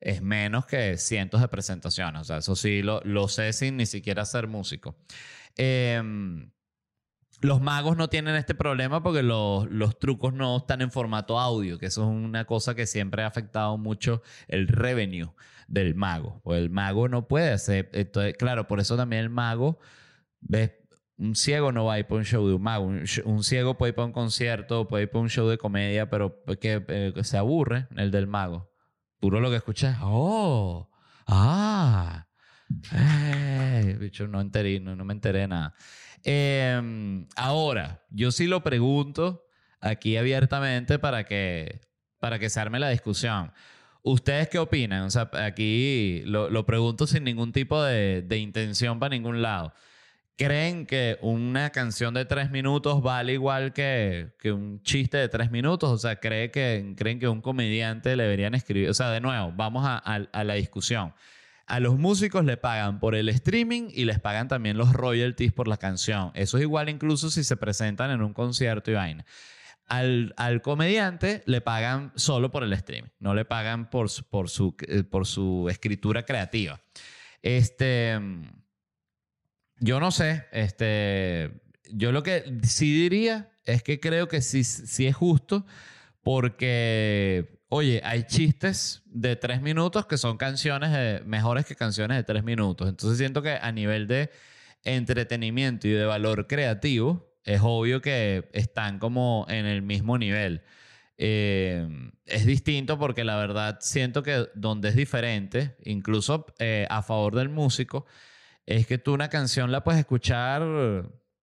[0.00, 2.22] es menos que cientos de presentaciones.
[2.22, 4.96] O sea, eso sí lo, lo sé sin ni siquiera ser músico.
[5.56, 6.50] Em,
[7.40, 11.78] los magos no tienen este problema porque los, los, trucos no están en formato audio,
[11.78, 15.32] que eso es una cosa que siempre ha afectado mucho el revenue
[15.68, 16.40] del mago.
[16.42, 17.90] Pues el mago no puede hacer.
[18.38, 19.78] claro, por eso también el mago,
[20.40, 20.72] ¿ves?
[21.16, 22.86] Un ciego no va a ir para un show de un mago.
[22.86, 26.42] Un, ciego puede ir para un concierto, puede ir para un show de comedia, pero
[26.60, 28.69] que, eh, se aburre el del mago.
[29.20, 30.90] Puro lo que escuchas, oh,
[31.26, 32.26] ah,
[32.94, 35.74] eh, bicho, no, enteré, no, me enteré nada.
[36.24, 39.44] Em, ahora, yo sí lo pregunto
[39.80, 41.82] aquí abiertamente para que,
[42.18, 43.52] para que se arme la discusión.
[44.02, 45.02] ¿Ustedes qué opinan?
[45.02, 49.74] O sea, aquí lo, lo pregunto sin ningún tipo de, de intención para ningún lado.
[50.40, 55.50] ¿Creen que una canción de tres minutos vale igual que, que un chiste de tres
[55.50, 55.90] minutos?
[55.90, 58.88] O sea, ¿cree que, ¿creen que un comediante le deberían escribir?
[58.88, 61.12] O sea, de nuevo, vamos a, a, la discusión.
[61.66, 65.68] A los músicos le pagan por el streaming y les pagan también los royalties por
[65.68, 66.30] la canción.
[66.32, 69.26] Eso es igual incluso si se presentan en un concierto y vaina.
[69.88, 74.74] Al, al, comediante le pagan solo por el streaming, no le pagan por, por, su,
[74.88, 76.80] eh, por su escritura creativa.
[77.42, 78.18] Este
[79.80, 81.50] yo no sé, este,
[81.90, 85.66] yo lo que sí diría es que creo que sí, sí es justo
[86.22, 92.44] porque, oye, hay chistes de tres minutos que son canciones mejores que canciones de tres
[92.44, 92.88] minutos.
[92.88, 94.30] Entonces siento que a nivel de
[94.84, 100.62] entretenimiento y de valor creativo, es obvio que están como en el mismo nivel.
[101.16, 101.86] Eh,
[102.24, 107.48] es distinto porque la verdad siento que donde es diferente, incluso eh, a favor del
[107.48, 108.06] músico,
[108.70, 110.62] es que tú una canción la puedes escuchar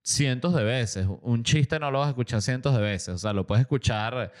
[0.02, 1.06] cientos de veces.
[1.20, 3.08] Un chiste no lo vas a escuchar cientos de veces.
[3.10, 4.32] O sea, lo puedes escuchar.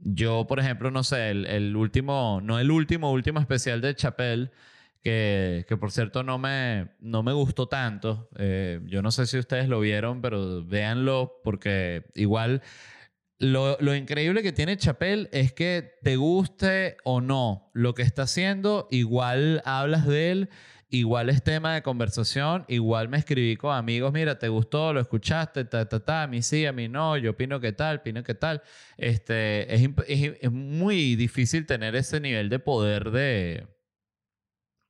[0.00, 4.50] Yo, por ejemplo, no sé, el, último, no el último, último especial de Chappelle,
[5.00, 8.28] que, que por cierto no me, no me gustó tanto.
[8.36, 12.62] Eh, yo no sé si ustedes lo vieron, pero véanlo porque igual
[13.38, 18.22] lo, lo, increíble que tiene Chappelle es que te guste o no lo que está
[18.22, 20.50] haciendo, igual hablas de él
[20.94, 24.92] igual es tema de conversación, igual me escribí con amigos, mira, ¿te gustó?
[24.92, 25.64] ¿Lo escuchaste?
[25.64, 28.34] Ta, ta, ta, a mí sí, a mí no, yo opino que tal, opino que
[28.34, 28.62] tal.
[28.96, 29.90] Este, es,
[30.40, 33.66] es, muy difícil tener ese nivel de poder de,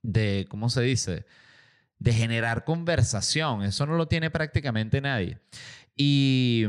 [0.03, 1.25] de, ¿cómo se dice?
[1.99, 3.63] De generar conversación.
[3.63, 5.39] Eso no lo tiene prácticamente nadie.
[5.97, 6.67] Y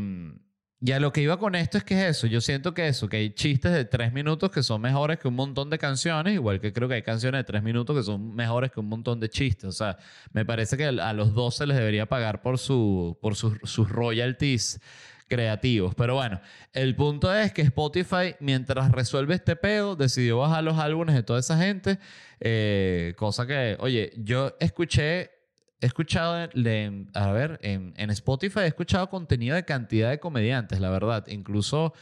[0.86, 2.28] y a lo que iba con esto es que es eso.
[2.28, 5.34] Yo siento que eso, que hay chistes de tres minutos que son mejores que un
[5.34, 8.72] montón de canciones, igual que creo que hay canciones de tres minutos que son mejores
[8.72, 9.66] que un montón de chistes.
[9.66, 9.98] O sea,
[10.32, 13.90] me parece que a los dos se les debería pagar por, su, por sus, sus
[13.90, 14.80] royalties
[15.28, 15.96] creativos.
[15.96, 16.40] Pero bueno,
[16.72, 21.40] el punto es que Spotify, mientras resuelve este pedo, decidió bajar los álbumes de toda
[21.40, 21.98] esa gente.
[22.40, 25.32] Eh, cosa que, oye, yo escuché
[25.86, 26.34] he escuchado,
[27.14, 31.26] a ver, en, Spotify he escuchado contenido de cantidad de comediantes, la verdad.
[31.28, 31.94] Incluso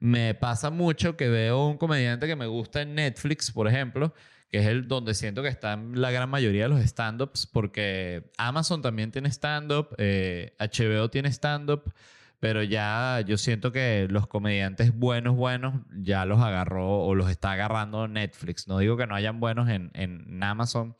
[0.00, 4.14] me pasa mucho que veo un comediante que me gusta en Netflix, por ejemplo,
[4.50, 8.80] que es el donde siento que están la gran mayoría de los stand-ups, porque Amazon
[8.80, 11.92] también tiene stand-up, HBO eh, tiene stand-up,
[12.38, 17.52] pero ya yo siento que los comediantes buenos, buenos, ya los agarró o los está
[17.52, 18.68] agarrando Netflix.
[18.68, 20.96] No digo que no hayan buenos en, en Amazon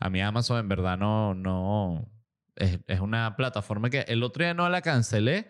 [0.00, 2.10] a mí Amazon en verdad no, no,
[2.56, 5.48] es, es, una plataforma que el otro día no la cancelé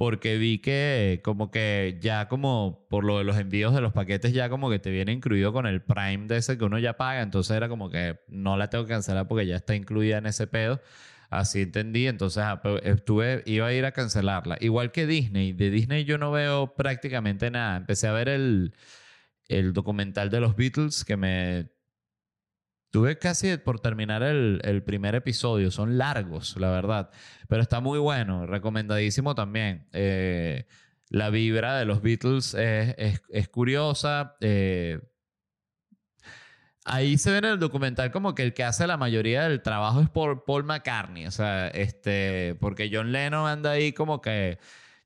[0.00, 4.32] porque vi que como que ya como por lo de los envíos de los paquetes
[4.32, 7.20] ya como que te viene incluido con el Prime de ese que uno ya paga,
[7.20, 10.46] entonces era como que no la tengo que cancelar porque ya está incluida en ese
[10.46, 10.80] pedo.
[11.28, 14.56] Así entendí, entonces ah, estuve, iba a ir a cancelarla.
[14.60, 17.76] Igual que Disney, de Disney yo no veo prácticamente nada.
[17.76, 18.74] Empecé a ver el,
[19.48, 21.68] el documental de los Beatles que me
[22.90, 25.70] Tuve casi por terminar el, primer episodio.
[25.70, 27.10] Son largos, la verdad.
[27.48, 28.46] Pero está muy bueno.
[28.46, 29.86] Recomendadísimo también.
[29.92, 30.66] Eh,
[31.08, 34.36] la vibra de los Beatles es, curiosa.
[34.40, 35.00] Eh,
[36.84, 40.00] ahí se ve en el documental como que el que hace la mayoría del trabajo
[40.00, 41.26] es Paul McCartney.
[41.26, 44.58] O sea, este, porque John Lennon anda ahí como que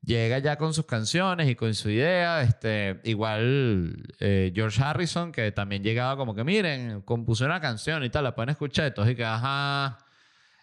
[0.04, 2.42] llega ya con sus canciones y con su idea.
[2.42, 8.10] Este, igual eh, George Harrison, que también llegaba como que, miren, compuso una canción y
[8.10, 8.86] tal, la pueden escuchar.
[8.86, 9.98] Entonces, que, ajá.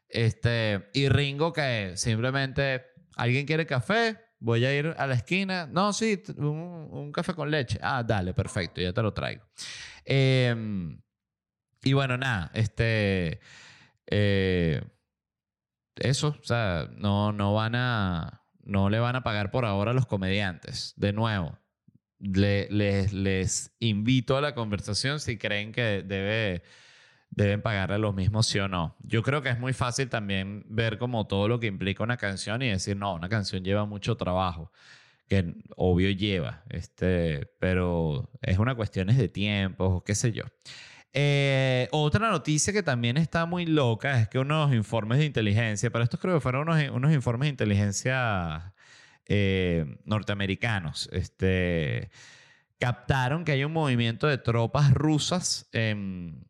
[0.08, 2.86] Este, y Ringo, que simplemente,
[3.16, 4.20] ¿alguien quiere café?
[4.40, 5.68] Voy a ir a la esquina.
[5.68, 7.80] No, sí, un, café con leche.
[7.82, 9.44] Ah, dale, perfecto, ya te lo traigo.
[10.04, 11.00] Em,
[11.84, 13.40] y bueno, nada, este.
[14.08, 14.82] Eh,
[15.96, 19.94] eso, o sea, no, no van a no le van a pagar por ahora a
[19.94, 20.94] los comediantes.
[20.98, 21.58] De nuevo,
[22.20, 26.64] les, invito a la conversación si creen que debe,
[27.30, 28.96] deben pagarle lo mismo sí o no.
[29.04, 32.62] Yo creo que es muy fácil también ver como todo lo que implica una canción
[32.62, 34.72] y decir, no, una canción lleva mucho trabajo
[35.32, 40.44] que obvio lleva, este, pero es una cuestión de tiempo, qué sé yo.
[41.14, 46.04] Eh, otra noticia que también está muy loca es que unos informes de inteligencia, pero
[46.04, 48.74] estos creo que fueron unos, unos informes de inteligencia
[49.34, 52.10] eh, norteamericanos, este,
[52.80, 56.48] captaron que hay un movimiento de tropas rusas en,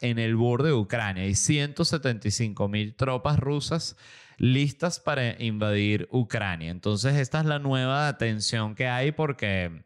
[0.00, 1.24] el borde de Ucrania.
[1.24, 3.96] Hay 175 mil tropas rusas
[4.38, 6.70] listas para invadir Ucrania.
[6.70, 9.84] Entonces esta es la nueva tensión que hay porque,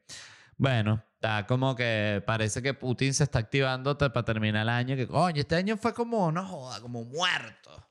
[0.57, 4.96] bueno, Está como que parece que Putin se está activando para terminar el año.
[4.96, 7.86] Que coño, este año fue como, no joda, como muerto.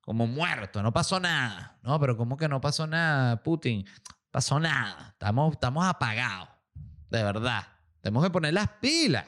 [0.00, 1.78] Como muerto, no pasó nada.
[1.82, 3.86] No, pero ¿cómo que no pasó nada, Putin?
[4.32, 5.10] Pasó nada.
[5.12, 6.48] Estamos, estamos apagados.
[7.08, 7.68] De verdad.
[8.00, 9.26] Tenemos que poner las pilas.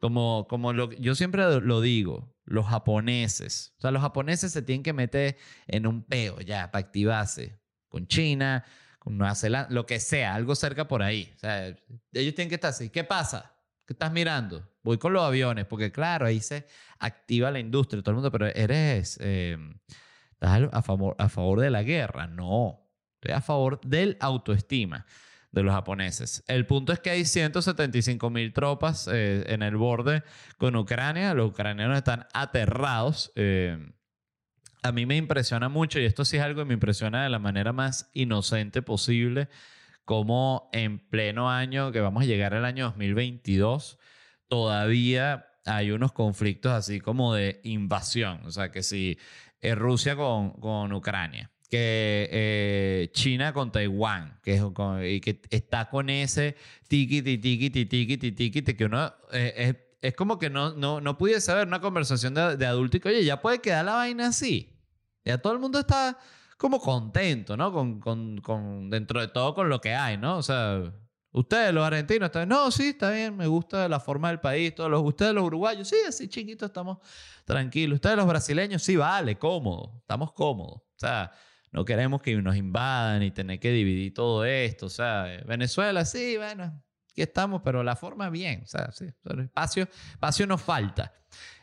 [0.00, 3.74] Como, como lo, yo siempre lo digo, los japoneses.
[3.78, 5.36] O sea, los japoneses se tienen que meter
[5.68, 7.60] en un peo ya para activarse.
[7.88, 8.64] Con China,
[9.00, 11.32] con Nueva Zelanda, lo que sea, algo cerca por ahí.
[11.34, 12.90] O sea, ellos tienen que estar así.
[12.90, 13.52] ¿Qué pasa?
[13.86, 14.62] ¿Qué estás mirando?
[14.82, 16.66] Voy con los aviones, porque claro, ahí se
[16.98, 19.56] activa la industria, todo el mundo, pero eres, eh,
[20.32, 22.26] ¿estás a favor, a favor de la guerra?
[22.26, 22.78] No,
[23.14, 25.06] estoy a favor del autoestima
[25.50, 26.44] de los japoneses.
[26.46, 30.22] El punto es que hay 175 mil tropas eh, en el borde
[30.58, 31.34] con Ucrania.
[31.34, 33.32] Los ucranianos están aterrados.
[33.34, 33.78] Eh,
[34.82, 37.38] a mí me impresiona mucho, y esto sí es algo que me impresiona de la
[37.38, 39.48] manera más inocente posible,
[40.04, 43.98] como en pleno año, que vamos a llegar al año 2022,
[44.48, 48.40] todavía hay unos conflictos así como de invasión.
[48.44, 49.18] O sea, que si
[49.60, 54.60] es Rusia con, con Ucrania, que eh, China con Taiwán, que,
[55.08, 56.56] y que está con ese
[56.88, 61.80] tiquiti, tiquiti, que uno eh, es es como que no, no, no pudiese haber una
[61.80, 64.76] conversación de, de adulto y que, oye, ya puede quedar la vaina así.
[65.24, 66.18] Ya todo el mundo está
[66.56, 67.72] como contento, ¿no?
[67.72, 70.38] Con, con, con, dentro de todo con lo que hay, ¿no?
[70.38, 70.92] O sea,
[71.32, 74.74] Ustedes, los argentinos, están, no, sí, está bien, me gusta la forma del país.
[74.74, 76.98] Todos los, ustedes, los uruguayos, sí, así chiquitos, estamos
[77.44, 77.96] tranquilos.
[77.96, 80.78] Ustedes, los brasileños, sí, vale, cómodo, estamos cómodos.
[80.78, 81.30] O sea,
[81.70, 84.86] no queremos que nos invadan y tener que dividir todo esto.
[84.86, 88.62] O sea, Venezuela, sí, bueno, aquí estamos, pero la forma bien.
[88.64, 91.12] O sea, sí, espacio, espacio nos falta.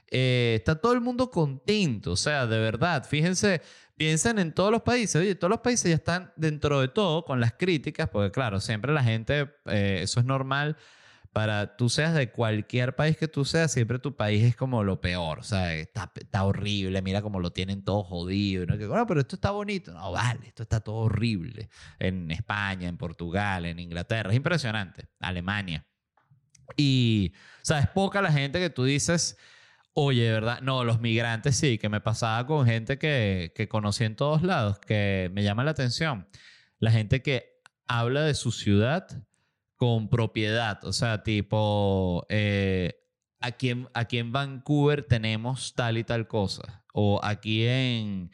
[0.10, 3.06] Eh, está todo el mundo contento, o sea, de verdad.
[3.06, 3.62] Fíjense,
[3.98, 5.16] piensen en todos los países.
[5.22, 8.94] Oye, todos los países ya están dentro de todo con las críticas, porque claro, siempre
[8.94, 10.78] la gente, eh, eso es normal.
[11.38, 15.02] Para tú seas de cualquier país que tú seas, siempre tu país es como lo
[15.02, 15.38] peor.
[15.38, 18.66] O sea, está, está horrible, mira cómo lo tienen todo jodido.
[18.66, 18.76] ¿no?
[18.76, 19.94] Que, bueno, pero esto está bonito.
[19.94, 21.70] No, vale, esto está todo horrible.
[22.00, 24.32] En España, en Portugal, en Inglaterra.
[24.32, 25.10] Es impresionante.
[25.20, 25.86] Alemania.
[26.76, 29.38] Y, o sea, es poca la gente que tú dices
[29.94, 30.62] Oye, ¿verdad?
[30.62, 34.80] No, los migrantes sí, que me pasaba con gente que, que conocí en todos lados,
[34.80, 36.28] que me llama la atención.
[36.80, 39.08] La gente que habla de su ciudad
[39.78, 42.96] con propiedad, o sea, tipo, eh,
[43.40, 48.32] aquí, en, aquí en Vancouver tenemos tal y tal cosa, o aquí en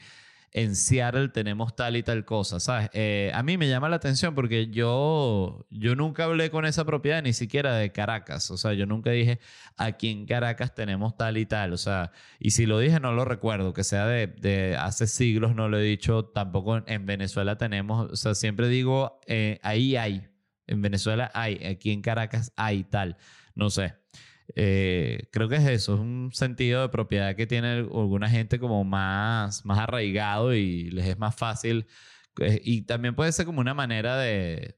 [0.53, 2.89] en Seattle tenemos tal y tal cosa, ¿sabes?
[2.93, 7.23] Eh, a mí me llama la atención porque yo, yo nunca hablé con esa propiedad
[7.23, 9.39] ni siquiera de Caracas, o sea, yo nunca dije,
[9.77, 13.25] aquí en Caracas tenemos tal y tal, o sea, y si lo dije no lo
[13.25, 18.11] recuerdo, que sea de, de hace siglos no lo he dicho, tampoco en Venezuela tenemos,
[18.11, 20.27] o sea, siempre digo, eh, ahí hay,
[20.68, 23.18] en Venezuela hay, aquí en Caracas hay tal,
[23.55, 23.95] no sé.
[24.55, 28.84] Eh, creo que es eso, es un sentido de propiedad que tiene alguna gente como
[28.84, 31.88] más, más arraigado y les es más fácil.
[32.39, 34.78] Eh, y también puede ser como una manera de,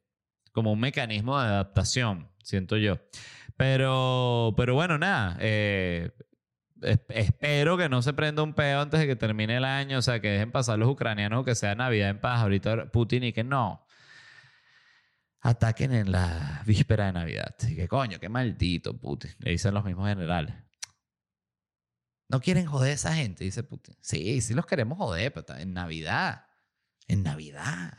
[0.52, 3.00] como un mecanismo de adaptación, siento yo.
[3.58, 6.12] Pero, pero bueno, nada, eh,
[7.10, 10.20] espero que no se prenda un peo antes de que termine el año, o sea,
[10.20, 12.42] que dejen pasar los ucranianos, que sea Navidad en paz.
[12.42, 13.85] Ahorita Putin y que no,
[15.46, 17.56] ataquen en la víspera de Navidad.
[17.68, 19.32] Y que coño, qué maldito Putin.
[19.38, 20.56] Le dicen los mismos generales.
[22.28, 23.96] No quieren joder a esa gente, dice Putin.
[24.02, 26.48] Sí, sí los queremos joder, pero en Navidad.
[27.08, 27.93] En Navidad.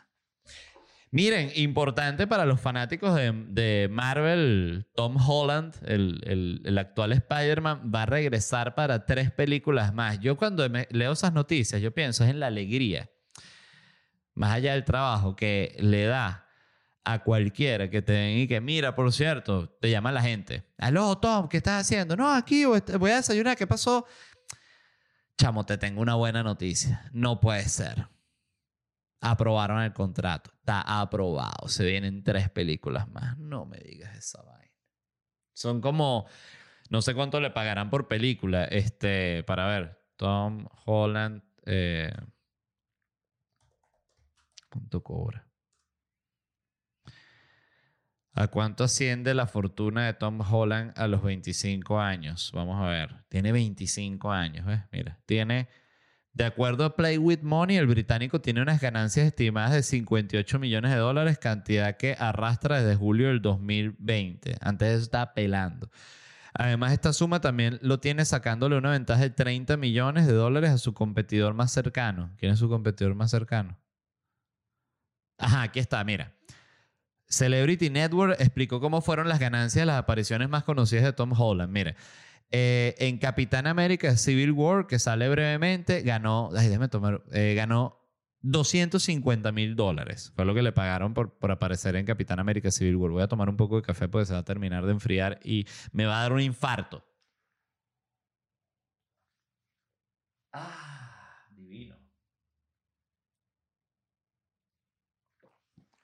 [1.12, 8.06] Miren, importante para los fanáticos de, Marvel, Tom Holland, el, el actual Spider-Man, va a
[8.06, 10.18] regresar para tres películas más.
[10.18, 13.08] Yo cuando leo esas noticias, yo pienso es en la alegría,
[14.34, 16.45] más allá del trabajo que le da
[17.08, 20.64] a cualquiera que te den y que, mira, por cierto, te llama la gente.
[20.76, 22.16] Aló, Tom, ¿qué estás haciendo?
[22.16, 23.56] No, aquí voy a desayunar.
[23.56, 24.06] ¿Qué pasó?
[25.38, 27.08] Chamo, te tengo una buena noticia.
[27.12, 28.08] No puede ser.
[29.20, 30.50] Aprobaron el contrato.
[30.58, 31.68] Está aprobado.
[31.68, 33.38] Se vienen tres películas más.
[33.38, 34.74] No me digas esa vaina.
[35.52, 36.26] Son como,
[36.90, 38.64] no sé cuánto le pagarán por película.
[38.64, 41.40] Este, para ver, Tom Holland.
[41.66, 42.12] Eh,
[44.68, 45.45] ¿Cuánto cobra?
[48.38, 52.50] ¿A cuánto asciende la fortuna de Tom Holland a los 25 años?
[52.54, 53.24] Vamos a ver.
[53.30, 54.82] Tiene 25 años, ¿ves?
[54.92, 55.68] Mira, tiene...
[56.34, 60.90] De acuerdo a Play With Money, el británico tiene unas ganancias estimadas de 58 millones
[60.90, 64.58] de dólares, cantidad que arrastra desde julio del 2020.
[64.60, 65.90] Antes de eso estaba pelando.
[66.52, 70.78] Además, esta suma también lo tiene sacándole una ventaja de 30 millones de dólares a
[70.78, 72.34] su competidor más cercano.
[72.36, 73.78] ¿Quién es su competidor más cercano?
[75.38, 76.35] Ajá, aquí está, mira.
[77.28, 81.72] Celebrity Network explicó cómo fueron las ganancias de las apariciones más conocidas de Tom Holland.
[81.72, 81.96] Mire,
[82.50, 88.00] eh, en Capitán América Civil War, que sale brevemente, ganó, ay, déjame tomar, eh, ganó
[88.42, 90.32] 250 mil dólares.
[90.36, 93.10] Fue lo que le pagaron por, por aparecer en Capitán América Civil War.
[93.10, 95.66] Voy a tomar un poco de café porque se va a terminar de enfriar y
[95.92, 97.02] me va a dar un infarto.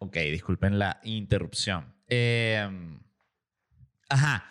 [0.03, 1.94] Ok, disculpen la interrupción.
[2.09, 2.98] Em,
[4.09, 4.50] ajá.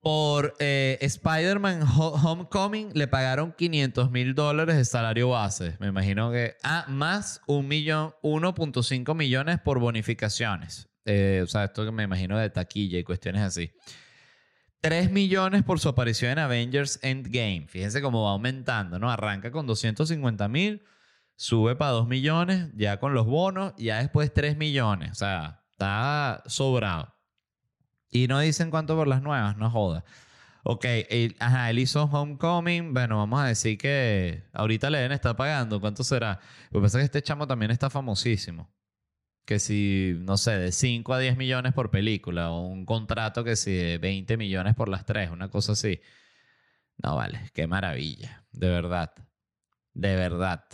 [0.00, 5.76] Por eh, Spider-Man Homecoming le pagaron 500 mil dólares de salario base.
[5.80, 6.54] Me imagino que.
[6.62, 10.88] Ah, más un millón, 1.5 millones por bonificaciones.
[11.06, 13.72] Eh, o sea, esto que me imagino de taquilla y cuestiones así.
[14.80, 17.66] 3 millones por su aparición en Avengers Endgame.
[17.66, 19.10] Fíjense cómo va aumentando, ¿no?
[19.10, 20.84] Arranca con 250 mil
[21.36, 25.12] sube para 2 millones, ya con los bonos, ya después 3 millones.
[25.12, 27.14] O sea, está sobrado.
[28.10, 30.04] Y no dicen cuánto por las nuevas, no joda.
[30.64, 30.86] Ok,
[31.40, 32.94] ajá, él hizo Homecoming.
[32.94, 35.80] Bueno, vamos a decir que ahorita le deben estar pagando.
[35.80, 36.40] ¿Cuánto será?
[36.70, 38.72] Lo que pasa es que este chamo también está famosísimo.
[39.44, 43.56] Que si, no sé, de 5 a 10 millones por película, o un contrato que
[43.56, 46.00] si de 20 millones por las tres, una cosa así.
[47.02, 49.12] No vale, qué maravilla, de verdad.
[49.92, 50.64] De verdad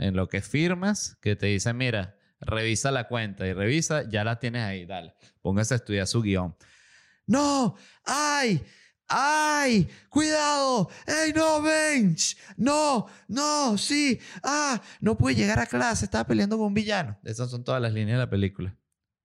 [0.00, 4.38] en lo que firmas, que te dicen, mira, Revisa la cuenta y revisa, ya la
[4.38, 5.14] tienes ahí, dale.
[5.42, 6.56] Póngase a estudiar su guion.
[7.26, 8.62] No, ay,
[9.12, 9.88] ¡Ay!
[10.08, 10.88] ¡Cuidado!
[11.04, 12.36] ¡Ey, no, Bench!
[12.56, 13.08] ¡No!
[13.26, 13.76] ¡No!
[13.76, 14.20] ¡Sí!
[14.44, 14.80] ¡Ah!
[15.00, 17.18] No pude llegar a clase, estaba peleando con un villano.
[17.24, 18.76] Esas son todas las líneas de la película.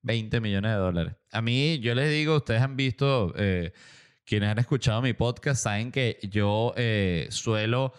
[0.01, 1.13] 20 millones de dólares.
[1.31, 3.73] A mí, yo les digo, ustedes han visto, eh,
[4.25, 7.93] quienes han escuchado mi podcast, saben que yo eh, suelo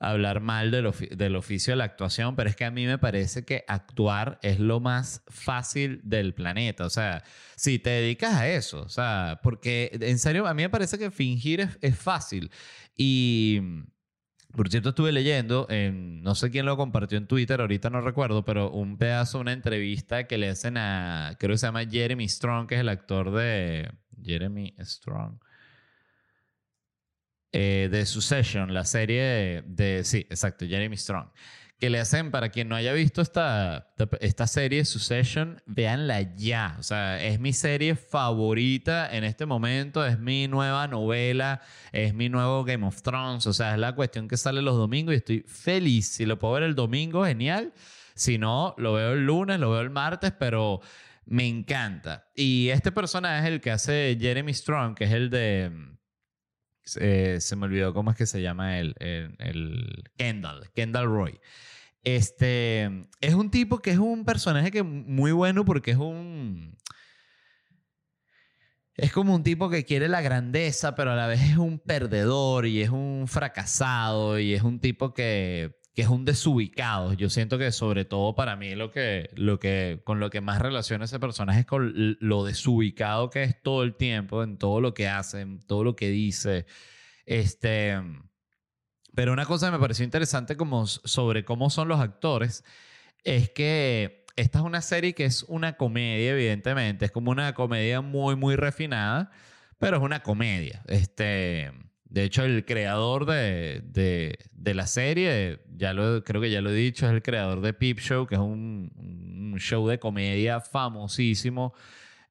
[0.00, 3.44] hablar mal del, del, oficio de la actuación, pero es que a mí me parece
[3.44, 6.86] que actuar es lo más fácil del planeta.
[6.86, 7.22] O sea,
[7.54, 11.10] si te dedicas a eso, o sea, porque en serio, a mí me parece que
[11.10, 12.50] fingir es, es fácil.
[12.96, 13.60] Y
[14.56, 18.70] por cierto, estuve leyendo, no sé quién lo compartió en Twitter, ahorita no recuerdo, pero
[18.70, 22.74] un pedazo, una entrevista que le hacen a, creo que se llama Jeremy Strong, que
[22.74, 23.90] es el actor de
[24.22, 25.38] Jeremy Strong.
[27.52, 31.30] Eh, de Succession, la serie de, de, sí, exacto, Jeremy Strong
[31.80, 33.88] que le hacen, para quien no haya visto esta,
[34.20, 36.76] esta serie, Succession, véanla ya.
[36.78, 42.28] O sea, es mi serie favorita en este momento, es mi nueva novela, es mi
[42.28, 43.46] nuevo Game of Thrones.
[43.46, 46.08] O sea, es la cuestión que sale los domingos y estoy feliz.
[46.08, 47.72] Si lo puedo ver el domingo, genial.
[48.14, 50.82] Si no, lo veo el lunes, lo veo el martes, pero
[51.24, 52.28] me encanta.
[52.36, 55.72] Y este personaje es el que hace Jeremy Strong, que es el de...
[56.96, 61.40] Eh, se me olvidó cómo es que se llama él, el, el Kendall, Kendall Roy.
[62.02, 66.76] Este es un tipo que es un personaje que muy bueno porque es un.
[68.94, 72.66] Es como un tipo que quiere la grandeza, pero a la vez es un perdedor
[72.66, 77.12] y es un fracasado y es un tipo que, que es un desubicado.
[77.14, 80.60] Yo siento que sobre todo para mí lo que, lo que, con lo que más
[80.60, 84.94] relaciona ese personaje es con lo desubicado que es todo el tiempo, en todo lo
[84.94, 86.66] que hace, en todo lo que dice.
[87.26, 87.98] Este
[89.14, 92.64] pero una cosa que me pareció interesante como sobre cómo son los actores
[93.24, 97.06] es que esta es una serie que es una comedia, evidentemente.
[97.06, 99.30] Es como una comedia muy, muy refinada,
[99.78, 100.82] pero es una comedia.
[100.86, 101.72] Este,
[102.10, 106.74] de hecho, el creador de, de, la serie, ya lo, creo que ya lo he
[106.74, 111.72] dicho, es el creador de Peep Show, que es un, show de comedia famosísimo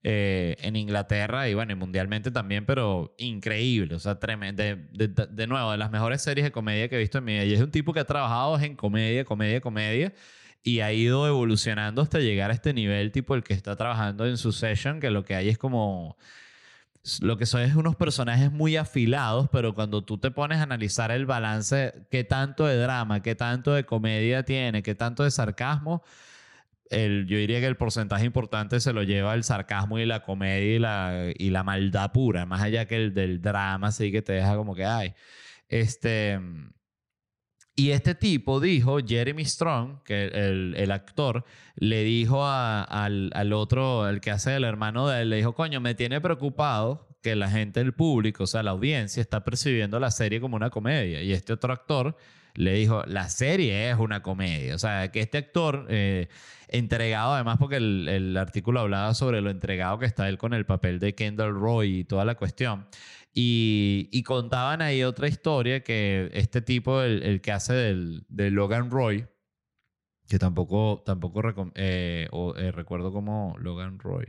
[0.03, 4.63] eh, en Inglaterra y bueno, mundialmente también, pero increíble, o sea, tremendo.
[4.63, 7.45] De, nuevo, de las mejores series de comedia que he visto en mi vida.
[7.45, 10.13] Y es un tipo que ha trabajado en comedia, comedia, comedia
[10.61, 14.37] y ha ido evolucionando hasta llegar a este nivel, tipo el que está trabajando en
[14.37, 16.17] Succession, que lo que hay es como
[17.21, 21.11] lo que son es unos personajes muy afilados, pero cuando tú te pones a analizar
[21.11, 26.03] el balance, qué tanto de drama, qué tanto de comedia tiene, qué tanto de sarcasmo,
[26.89, 30.75] el, yo diría que el porcentaje importante se lo lleva el sarcasmo y la comedia
[30.75, 34.33] y la, y la maldad pura, más allá que el del drama, así que te
[34.33, 35.13] deja como que, ay,
[35.67, 36.39] este...
[37.79, 44.09] Y este tipo dijo, Jeremy Strong, que el, el actor, le dijo al, al, otro,
[44.09, 47.49] el que hace el hermano de él, le dijo, coño, me tiene preocupado que la
[47.49, 51.21] gente, el público, o sea, la audiencia, está percibiendo la serie como una comedia.
[51.21, 52.17] Y este otro actor
[52.53, 54.75] le dijo, la serie es una comedia.
[54.75, 56.27] O sea, que este actor, eh,
[56.69, 60.99] entregado además porque el, artículo hablaba sobre lo entregado que está él con el papel
[60.99, 62.87] de Kendall Roy y toda la cuestión.
[63.33, 69.27] Y, contaban ahí otra historia que este tipo, el, que hace del, de Logan Roy,
[70.27, 71.41] que tampoco, tampoco
[71.75, 72.27] eh,
[72.57, 74.25] eh, recuerdo como Logan Roy.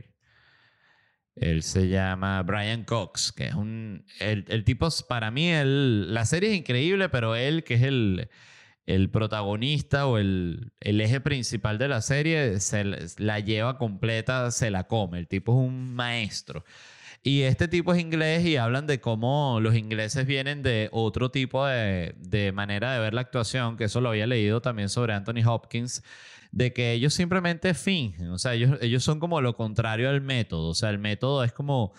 [1.35, 4.05] Él se llama Brian Cox, que es un...
[4.19, 8.29] El, tipo, para mí, el, la serie es increíble, pero él, que es el,
[8.85, 12.83] el protagonista o el, el, eje principal de la serie, se
[13.17, 15.19] la lleva completa, se la come.
[15.19, 16.65] El tipo es un maestro.
[17.23, 21.65] Y este tipo es inglés y hablan de cómo los ingleses vienen de otro tipo
[21.65, 25.45] de, de manera de ver la actuación, que eso lo había leído también sobre Anthony
[25.45, 26.03] Hopkins
[26.51, 30.69] de que ellos simplemente fingen, o sea, ellos, ellos son como lo contrario al método,
[30.69, 31.93] o sea, el método es como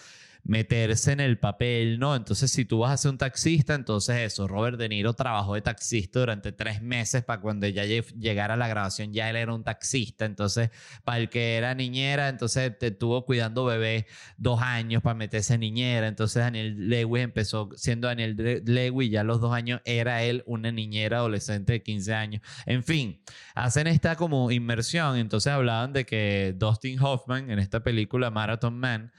[0.45, 2.17] meterse en el papel, ¿no?
[2.17, 5.63] Entonces, si tú vas a ser un taxista, entonces eso, Robert De Niro trabajó de
[5.63, 10.25] taxista durante tres meses para cuando ya llegara la grabación, ya él era un taxista,
[10.25, 10.71] entonces,
[11.05, 15.61] para el que era niñera, entonces te estuvo cuidando bebé dos años para meterse en
[15.61, 20.43] niñera, entonces Daniel Lewis empezó siendo Daniel Lewis, ya a los dos años era él
[20.47, 23.23] una niñera adolescente de 15 años, en fin,
[23.55, 29.13] hacen esta como inmersión, entonces hablaban de que Dustin Hoffman en esta película Marathon Man,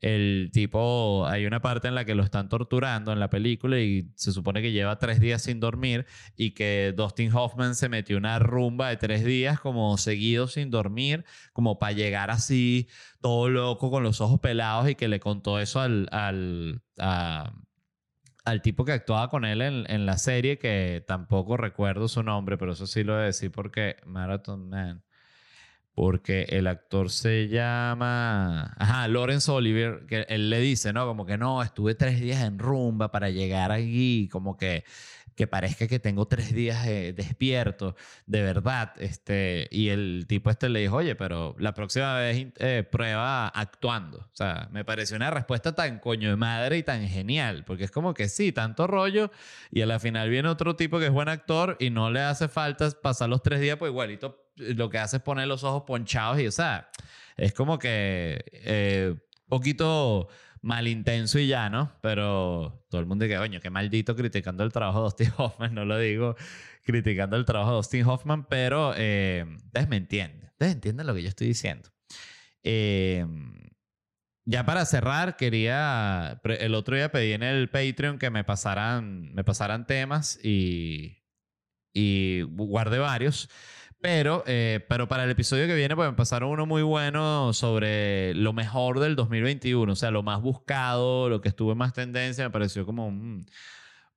[0.00, 4.10] el tipo, hay una parte en la que lo están torturando en la película y
[4.14, 8.38] se supone que lleva tres días sin dormir y que Dustin Hoffman se metió una
[8.38, 12.88] rumba de tres días como seguido sin dormir, como para llegar así
[13.22, 18.84] todo loco con los ojos pelados y que le contó eso al, al, al tipo
[18.84, 22.86] que actuaba con él en, en, la serie, que tampoco recuerdo su nombre, pero eso
[22.86, 25.05] sí lo voy a decir porque Marathon Man.
[25.96, 31.06] Porque el actor se llama, ajá, Lawrence Oliver, que él le dice, ¿no?
[31.06, 34.84] Como que no, estuve tres días en rumba para llegar allí, como que
[35.36, 37.94] que parezca que tengo tres días eh, despierto,
[38.26, 38.92] de verdad.
[38.98, 44.18] Este, y el tipo este le dijo, oye, pero la próxima vez eh, prueba actuando.
[44.18, 47.90] O sea, me pareció una respuesta tan coño de madre y tan genial, porque es
[47.90, 49.30] como que sí, tanto rollo,
[49.70, 52.48] y a la final viene otro tipo que es buen actor y no le hace
[52.48, 56.40] falta pasar los tres días, pues igualito lo que hace es poner los ojos ponchados
[56.40, 56.90] y, o sea,
[57.36, 59.14] es como que eh,
[59.48, 60.28] poquito
[60.62, 61.92] mal intenso y ya, ¿no?
[62.02, 65.84] Pero todo el mundo dice, coño, qué maldito criticando el trabajo de Dustin Hoffman, no
[65.84, 66.36] lo digo
[66.86, 71.22] criticando el trabajo de Dustin Hoffman, pero eh, ustedes me entienden, ustedes entienden lo que
[71.22, 71.90] yo estoy diciendo.
[72.62, 73.26] Eh,
[74.44, 79.42] ya para cerrar, quería, el otro día pedí en el Patreon que me pasaran, me
[79.42, 81.24] pasaran temas y,
[81.92, 83.50] y guardé varios.
[84.00, 88.34] Pero, eh, pero para el episodio que viene, pues me pasaron uno muy bueno sobre
[88.34, 92.44] lo mejor del 2021, o sea, lo más buscado, lo que estuvo en más tendencia,
[92.44, 93.46] me pareció como un,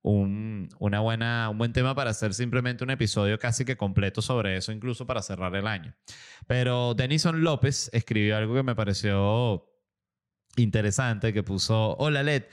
[0.02, 4.56] un, una buena, un buen tema para hacer simplemente un episodio casi que completo sobre
[4.56, 5.94] eso, incluso para cerrar el año.
[6.46, 9.66] Pero Denison López escribió algo que me pareció
[10.56, 12.44] interesante, que puso, hola Led.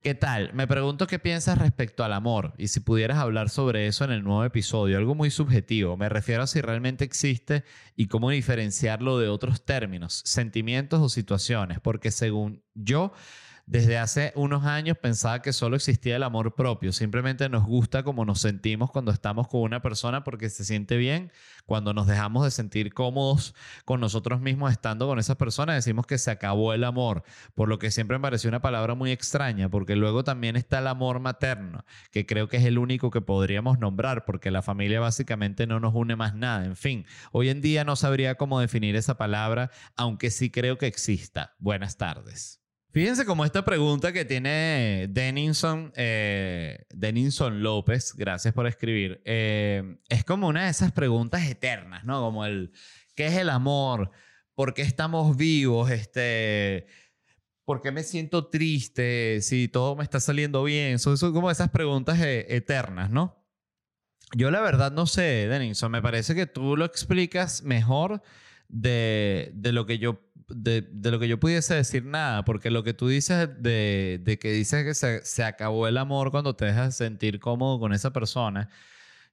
[0.00, 0.52] ¿Qué tal?
[0.54, 4.22] Me pregunto qué piensas respecto al amor y si pudieras hablar sobre eso en el
[4.22, 5.96] nuevo episodio, algo muy subjetivo.
[5.96, 7.64] Me refiero a si realmente existe
[7.96, 13.12] y cómo diferenciarlo de otros términos, sentimientos o situaciones, porque según yo
[13.68, 16.90] desde hace unos años pensaba que solo existía el amor propio.
[16.90, 21.30] Simplemente nos gusta como nos sentimos cuando estamos con una persona porque se siente bien.
[21.66, 23.54] Cuando nos dejamos de sentir cómodos
[23.84, 27.24] con nosotros mismos estando con esa persona, decimos que se acabó el amor.
[27.54, 30.86] Por lo que siempre me pareció una palabra muy extraña, porque luego también está el
[30.86, 35.66] amor materno, que creo que es el único que podríamos nombrar, porque la familia básicamente
[35.66, 36.64] no nos une más nada.
[36.64, 40.86] En fin, hoy en día no sabría cómo definir esa palabra, aunque sí creo que
[40.86, 41.54] exista.
[41.58, 42.62] Buenas tardes.
[42.90, 50.24] Fíjense cómo esta pregunta que tiene Denison, eh, Denison López, gracias por escribir, eh, es
[50.24, 52.20] como una de esas preguntas eternas, ¿no?
[52.20, 52.72] Como el,
[53.14, 54.10] ¿qué es el amor?
[54.54, 55.90] ¿Por qué estamos vivos?
[55.90, 56.86] Este,
[57.66, 59.42] ¿Por qué me siento triste?
[59.42, 60.98] Si todo me está saliendo bien.
[60.98, 63.44] Son, son como esas preguntas eh, eternas, ¿no?
[64.34, 68.22] Yo la verdad no sé, Denison, me parece que tú lo explicas mejor
[68.68, 72.82] de, de lo que yo de, de, lo que yo pudiese decir nada, porque lo
[72.84, 76.64] que tú dices de, de que dices que se, se, acabó el amor cuando te
[76.66, 78.68] dejas sentir cómodo con esa persona,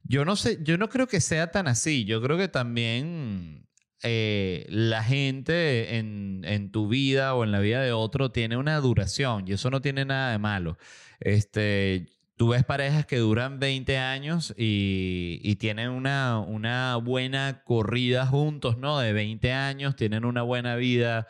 [0.04, 2.06] yo no sé, yo no creo que sea tan así.
[2.06, 3.68] Yo creo que también
[4.04, 8.80] eh, la gente en, en, tu vida o en la vida de otro tiene una
[8.80, 10.78] duración y eso no tiene nada de malo.
[11.20, 12.08] Este,
[12.38, 18.78] Tú ves parejas que duran 20 años y, y, tienen una, una buena corrida juntos,
[18.78, 19.00] ¿no?
[19.00, 21.28] De 20 años, tienen una buena vida,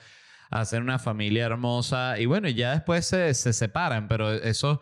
[0.50, 4.82] hacen una familia hermosa y bueno, ya después se, se separan, pero eso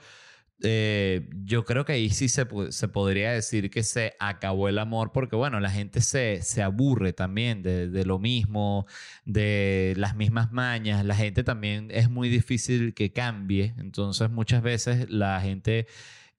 [0.65, 5.11] eh, yo creo que ahí sí se, se, podría decir que se acabó el amor
[5.11, 8.87] porque, bueno, la gente se, se aburre también de, lo mismo,
[9.25, 11.03] de las mismas mañas.
[11.03, 13.73] La gente también es muy difícil que cambie.
[13.77, 15.85] Entonces, muchas veces la gente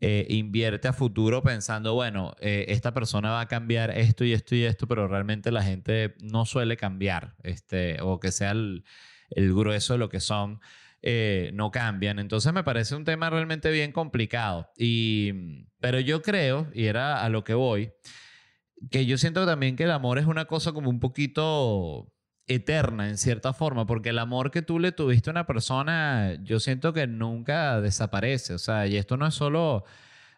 [0.01, 4.55] eh, invierte a futuro pensando, bueno, eh, esta persona va a cambiar esto y esto
[4.55, 8.85] y esto, pero realmente la gente no suele cambiar, este, o que sea el
[9.31, 10.61] grueso de lo que son.
[11.07, 12.19] Eh, no cambian.
[12.19, 14.71] Entonces me parece un tema realmente bien complicado.
[14.79, 17.93] Y, pero yo creo, y era a lo que voy,
[18.91, 22.11] que yo siento también que el amor es una cosa como un poquito
[22.47, 26.59] eterna en cierta forma, porque el amor que tú le tuviste a una persona, yo
[26.59, 28.55] siento que nunca desaparece.
[28.55, 29.85] O sea, y esto no es solo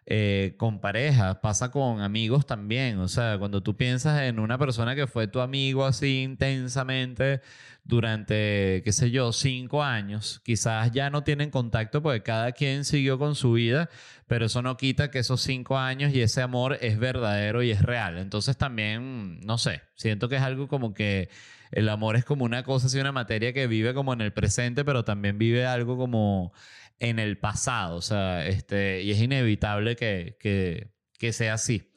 [0.09, 2.97] eh, con parejas, pasa con amigos también.
[2.99, 7.41] O sea, cuando tú piensas en una persona que fue tu amigo así intensamente
[7.83, 13.19] durante, qué sé yo, cinco años, quizás ya no tienen contacto porque cada quien siguió
[13.19, 13.89] con su vida,
[14.27, 17.81] pero eso no quita que esos cinco años y ese amor es verdadero y es
[17.81, 18.17] real.
[18.17, 21.29] Entonces también, no sé, siento que es algo como que
[21.71, 24.85] el amor es como una cosa, así una materia que vive como en el presente,
[24.85, 26.53] pero también vive algo como
[26.99, 31.93] en el pasado, o sea, este, y es inevitable que, que, que sea así.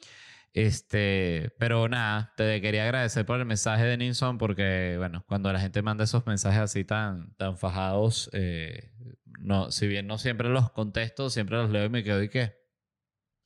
[0.53, 5.61] Este, pero nada, te quería agradecer por el mensaje de Ninson porque, bueno, cuando la
[5.61, 8.91] gente manda esos mensajes así tan, tan fajados, eh,
[9.39, 12.60] no, si bien no siempre los contesto, siempre los leo y me quedo y qué,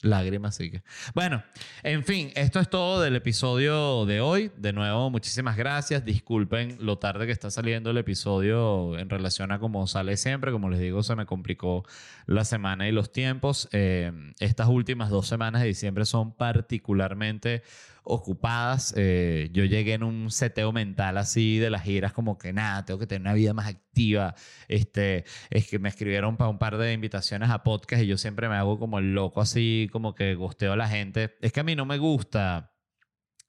[0.04, 0.82] Lágrimas, sí que.
[1.14, 1.42] Bueno,
[1.82, 4.50] en fin, esto es todo del episodio de hoy.
[4.58, 6.04] De nuevo, muchísimas gracias.
[6.04, 10.52] Disculpen lo tarde que está saliendo el episodio en relación a cómo sale siempre.
[10.52, 11.84] Como les digo, se me complicó
[12.26, 13.66] la semana y los tiempos.
[13.72, 17.62] Eh, estas últimas dos semanas de diciembre son particularmente
[18.04, 18.94] ocupadas.
[18.96, 23.00] Eh, yo llegué en un seteo mental así de las giras, como que nada, tengo
[23.00, 24.34] que tener una vida más activa.
[24.68, 28.48] Este, es que me escribieron para un par de invitaciones a podcast y yo siempre
[28.48, 31.36] me hago como el loco así, como que gosteo a la gente.
[31.40, 32.72] Es que a mí no me gusta,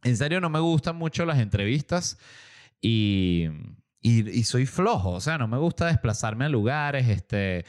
[0.03, 2.17] en serio no me gustan mucho las entrevistas
[2.81, 3.47] y,
[4.01, 7.65] y, y soy flojo, o sea, no me gusta desplazarme a lugares, este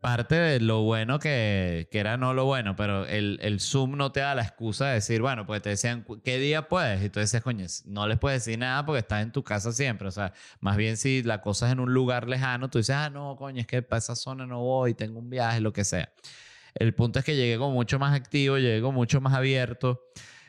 [0.00, 4.12] parte de lo bueno que, que era no lo bueno, pero el, el, Zoom no
[4.12, 7.04] te da la excusa de decir, bueno, pues te decían, ¿qué día puedes?
[7.04, 10.08] Y tú decías, coño, no les puedes decir nada porque estás en tu casa siempre.
[10.08, 13.10] O sea, más bien si la cosa es en un lugar lejano, tú dices, ah,
[13.10, 16.12] no, coño, es que para esa zona no voy, tengo un viaje, lo que sea.
[16.74, 20.02] El punto es que llegué como mucho más activo, llegué como mucho más abierto.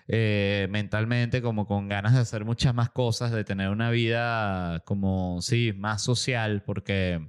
[0.07, 5.41] Eh, mentalmente, como con ganas de hacer muchas más cosas, de tener una vida como,
[5.41, 7.27] sí, más social, porque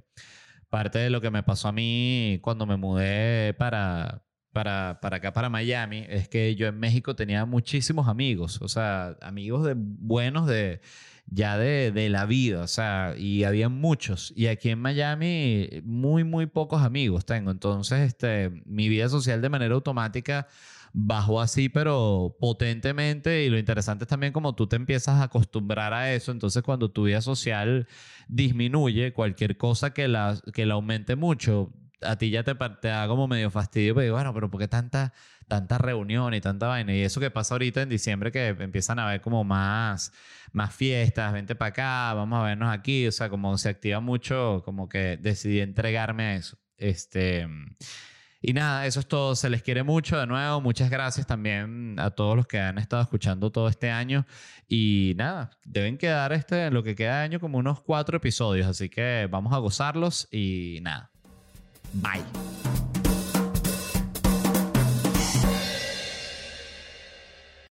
[0.69, 5.33] parte de lo que me pasó a mí cuando me mudé para, para, para acá,
[5.33, 10.47] para Miami, es que yo en México tenía muchísimos amigos, o sea, amigos de, buenos
[10.47, 10.81] de
[11.29, 14.33] ya de, de, la vida, o sea, y había muchos.
[14.35, 17.51] Y aquí en Miami, muy, muy pocos amigos tengo.
[17.51, 20.47] Entonces, este, mi vida social de manera automática
[20.99, 23.43] bajó así, pero potentemente.
[23.43, 26.31] Y lo interesante es también como tú te empiezas a acostumbrar a eso.
[26.31, 27.87] Entonces, cuando tu vida social
[28.27, 31.71] disminuye, cualquier cosa que la, que la aumente mucho,
[32.01, 33.93] a ti ya te, te da como medio fastidio.
[33.93, 35.13] Pero bueno, pero ¿por qué tanta,
[35.47, 36.95] tanta reunión y tanta vaina?
[36.95, 40.11] Y eso que pasa ahorita en diciembre, que empiezan a haber como más,
[40.51, 43.05] más fiestas, vente para acá, vamos a vernos aquí.
[43.05, 46.57] O sea, como se activa mucho, como que decidí entregarme a eso.
[46.75, 47.47] Este.
[48.47, 49.35] Y nada, eso es todo.
[49.35, 50.61] Se les quiere mucho de nuevo.
[50.61, 54.25] Muchas gracias también a todos los que han estado escuchando todo este año.
[54.69, 58.65] Y nada, deben quedar este, lo que queda de año como unos cuatro episodios.
[58.65, 61.11] Así que vamos a gozarlos y nada.
[61.91, 62.86] Bye.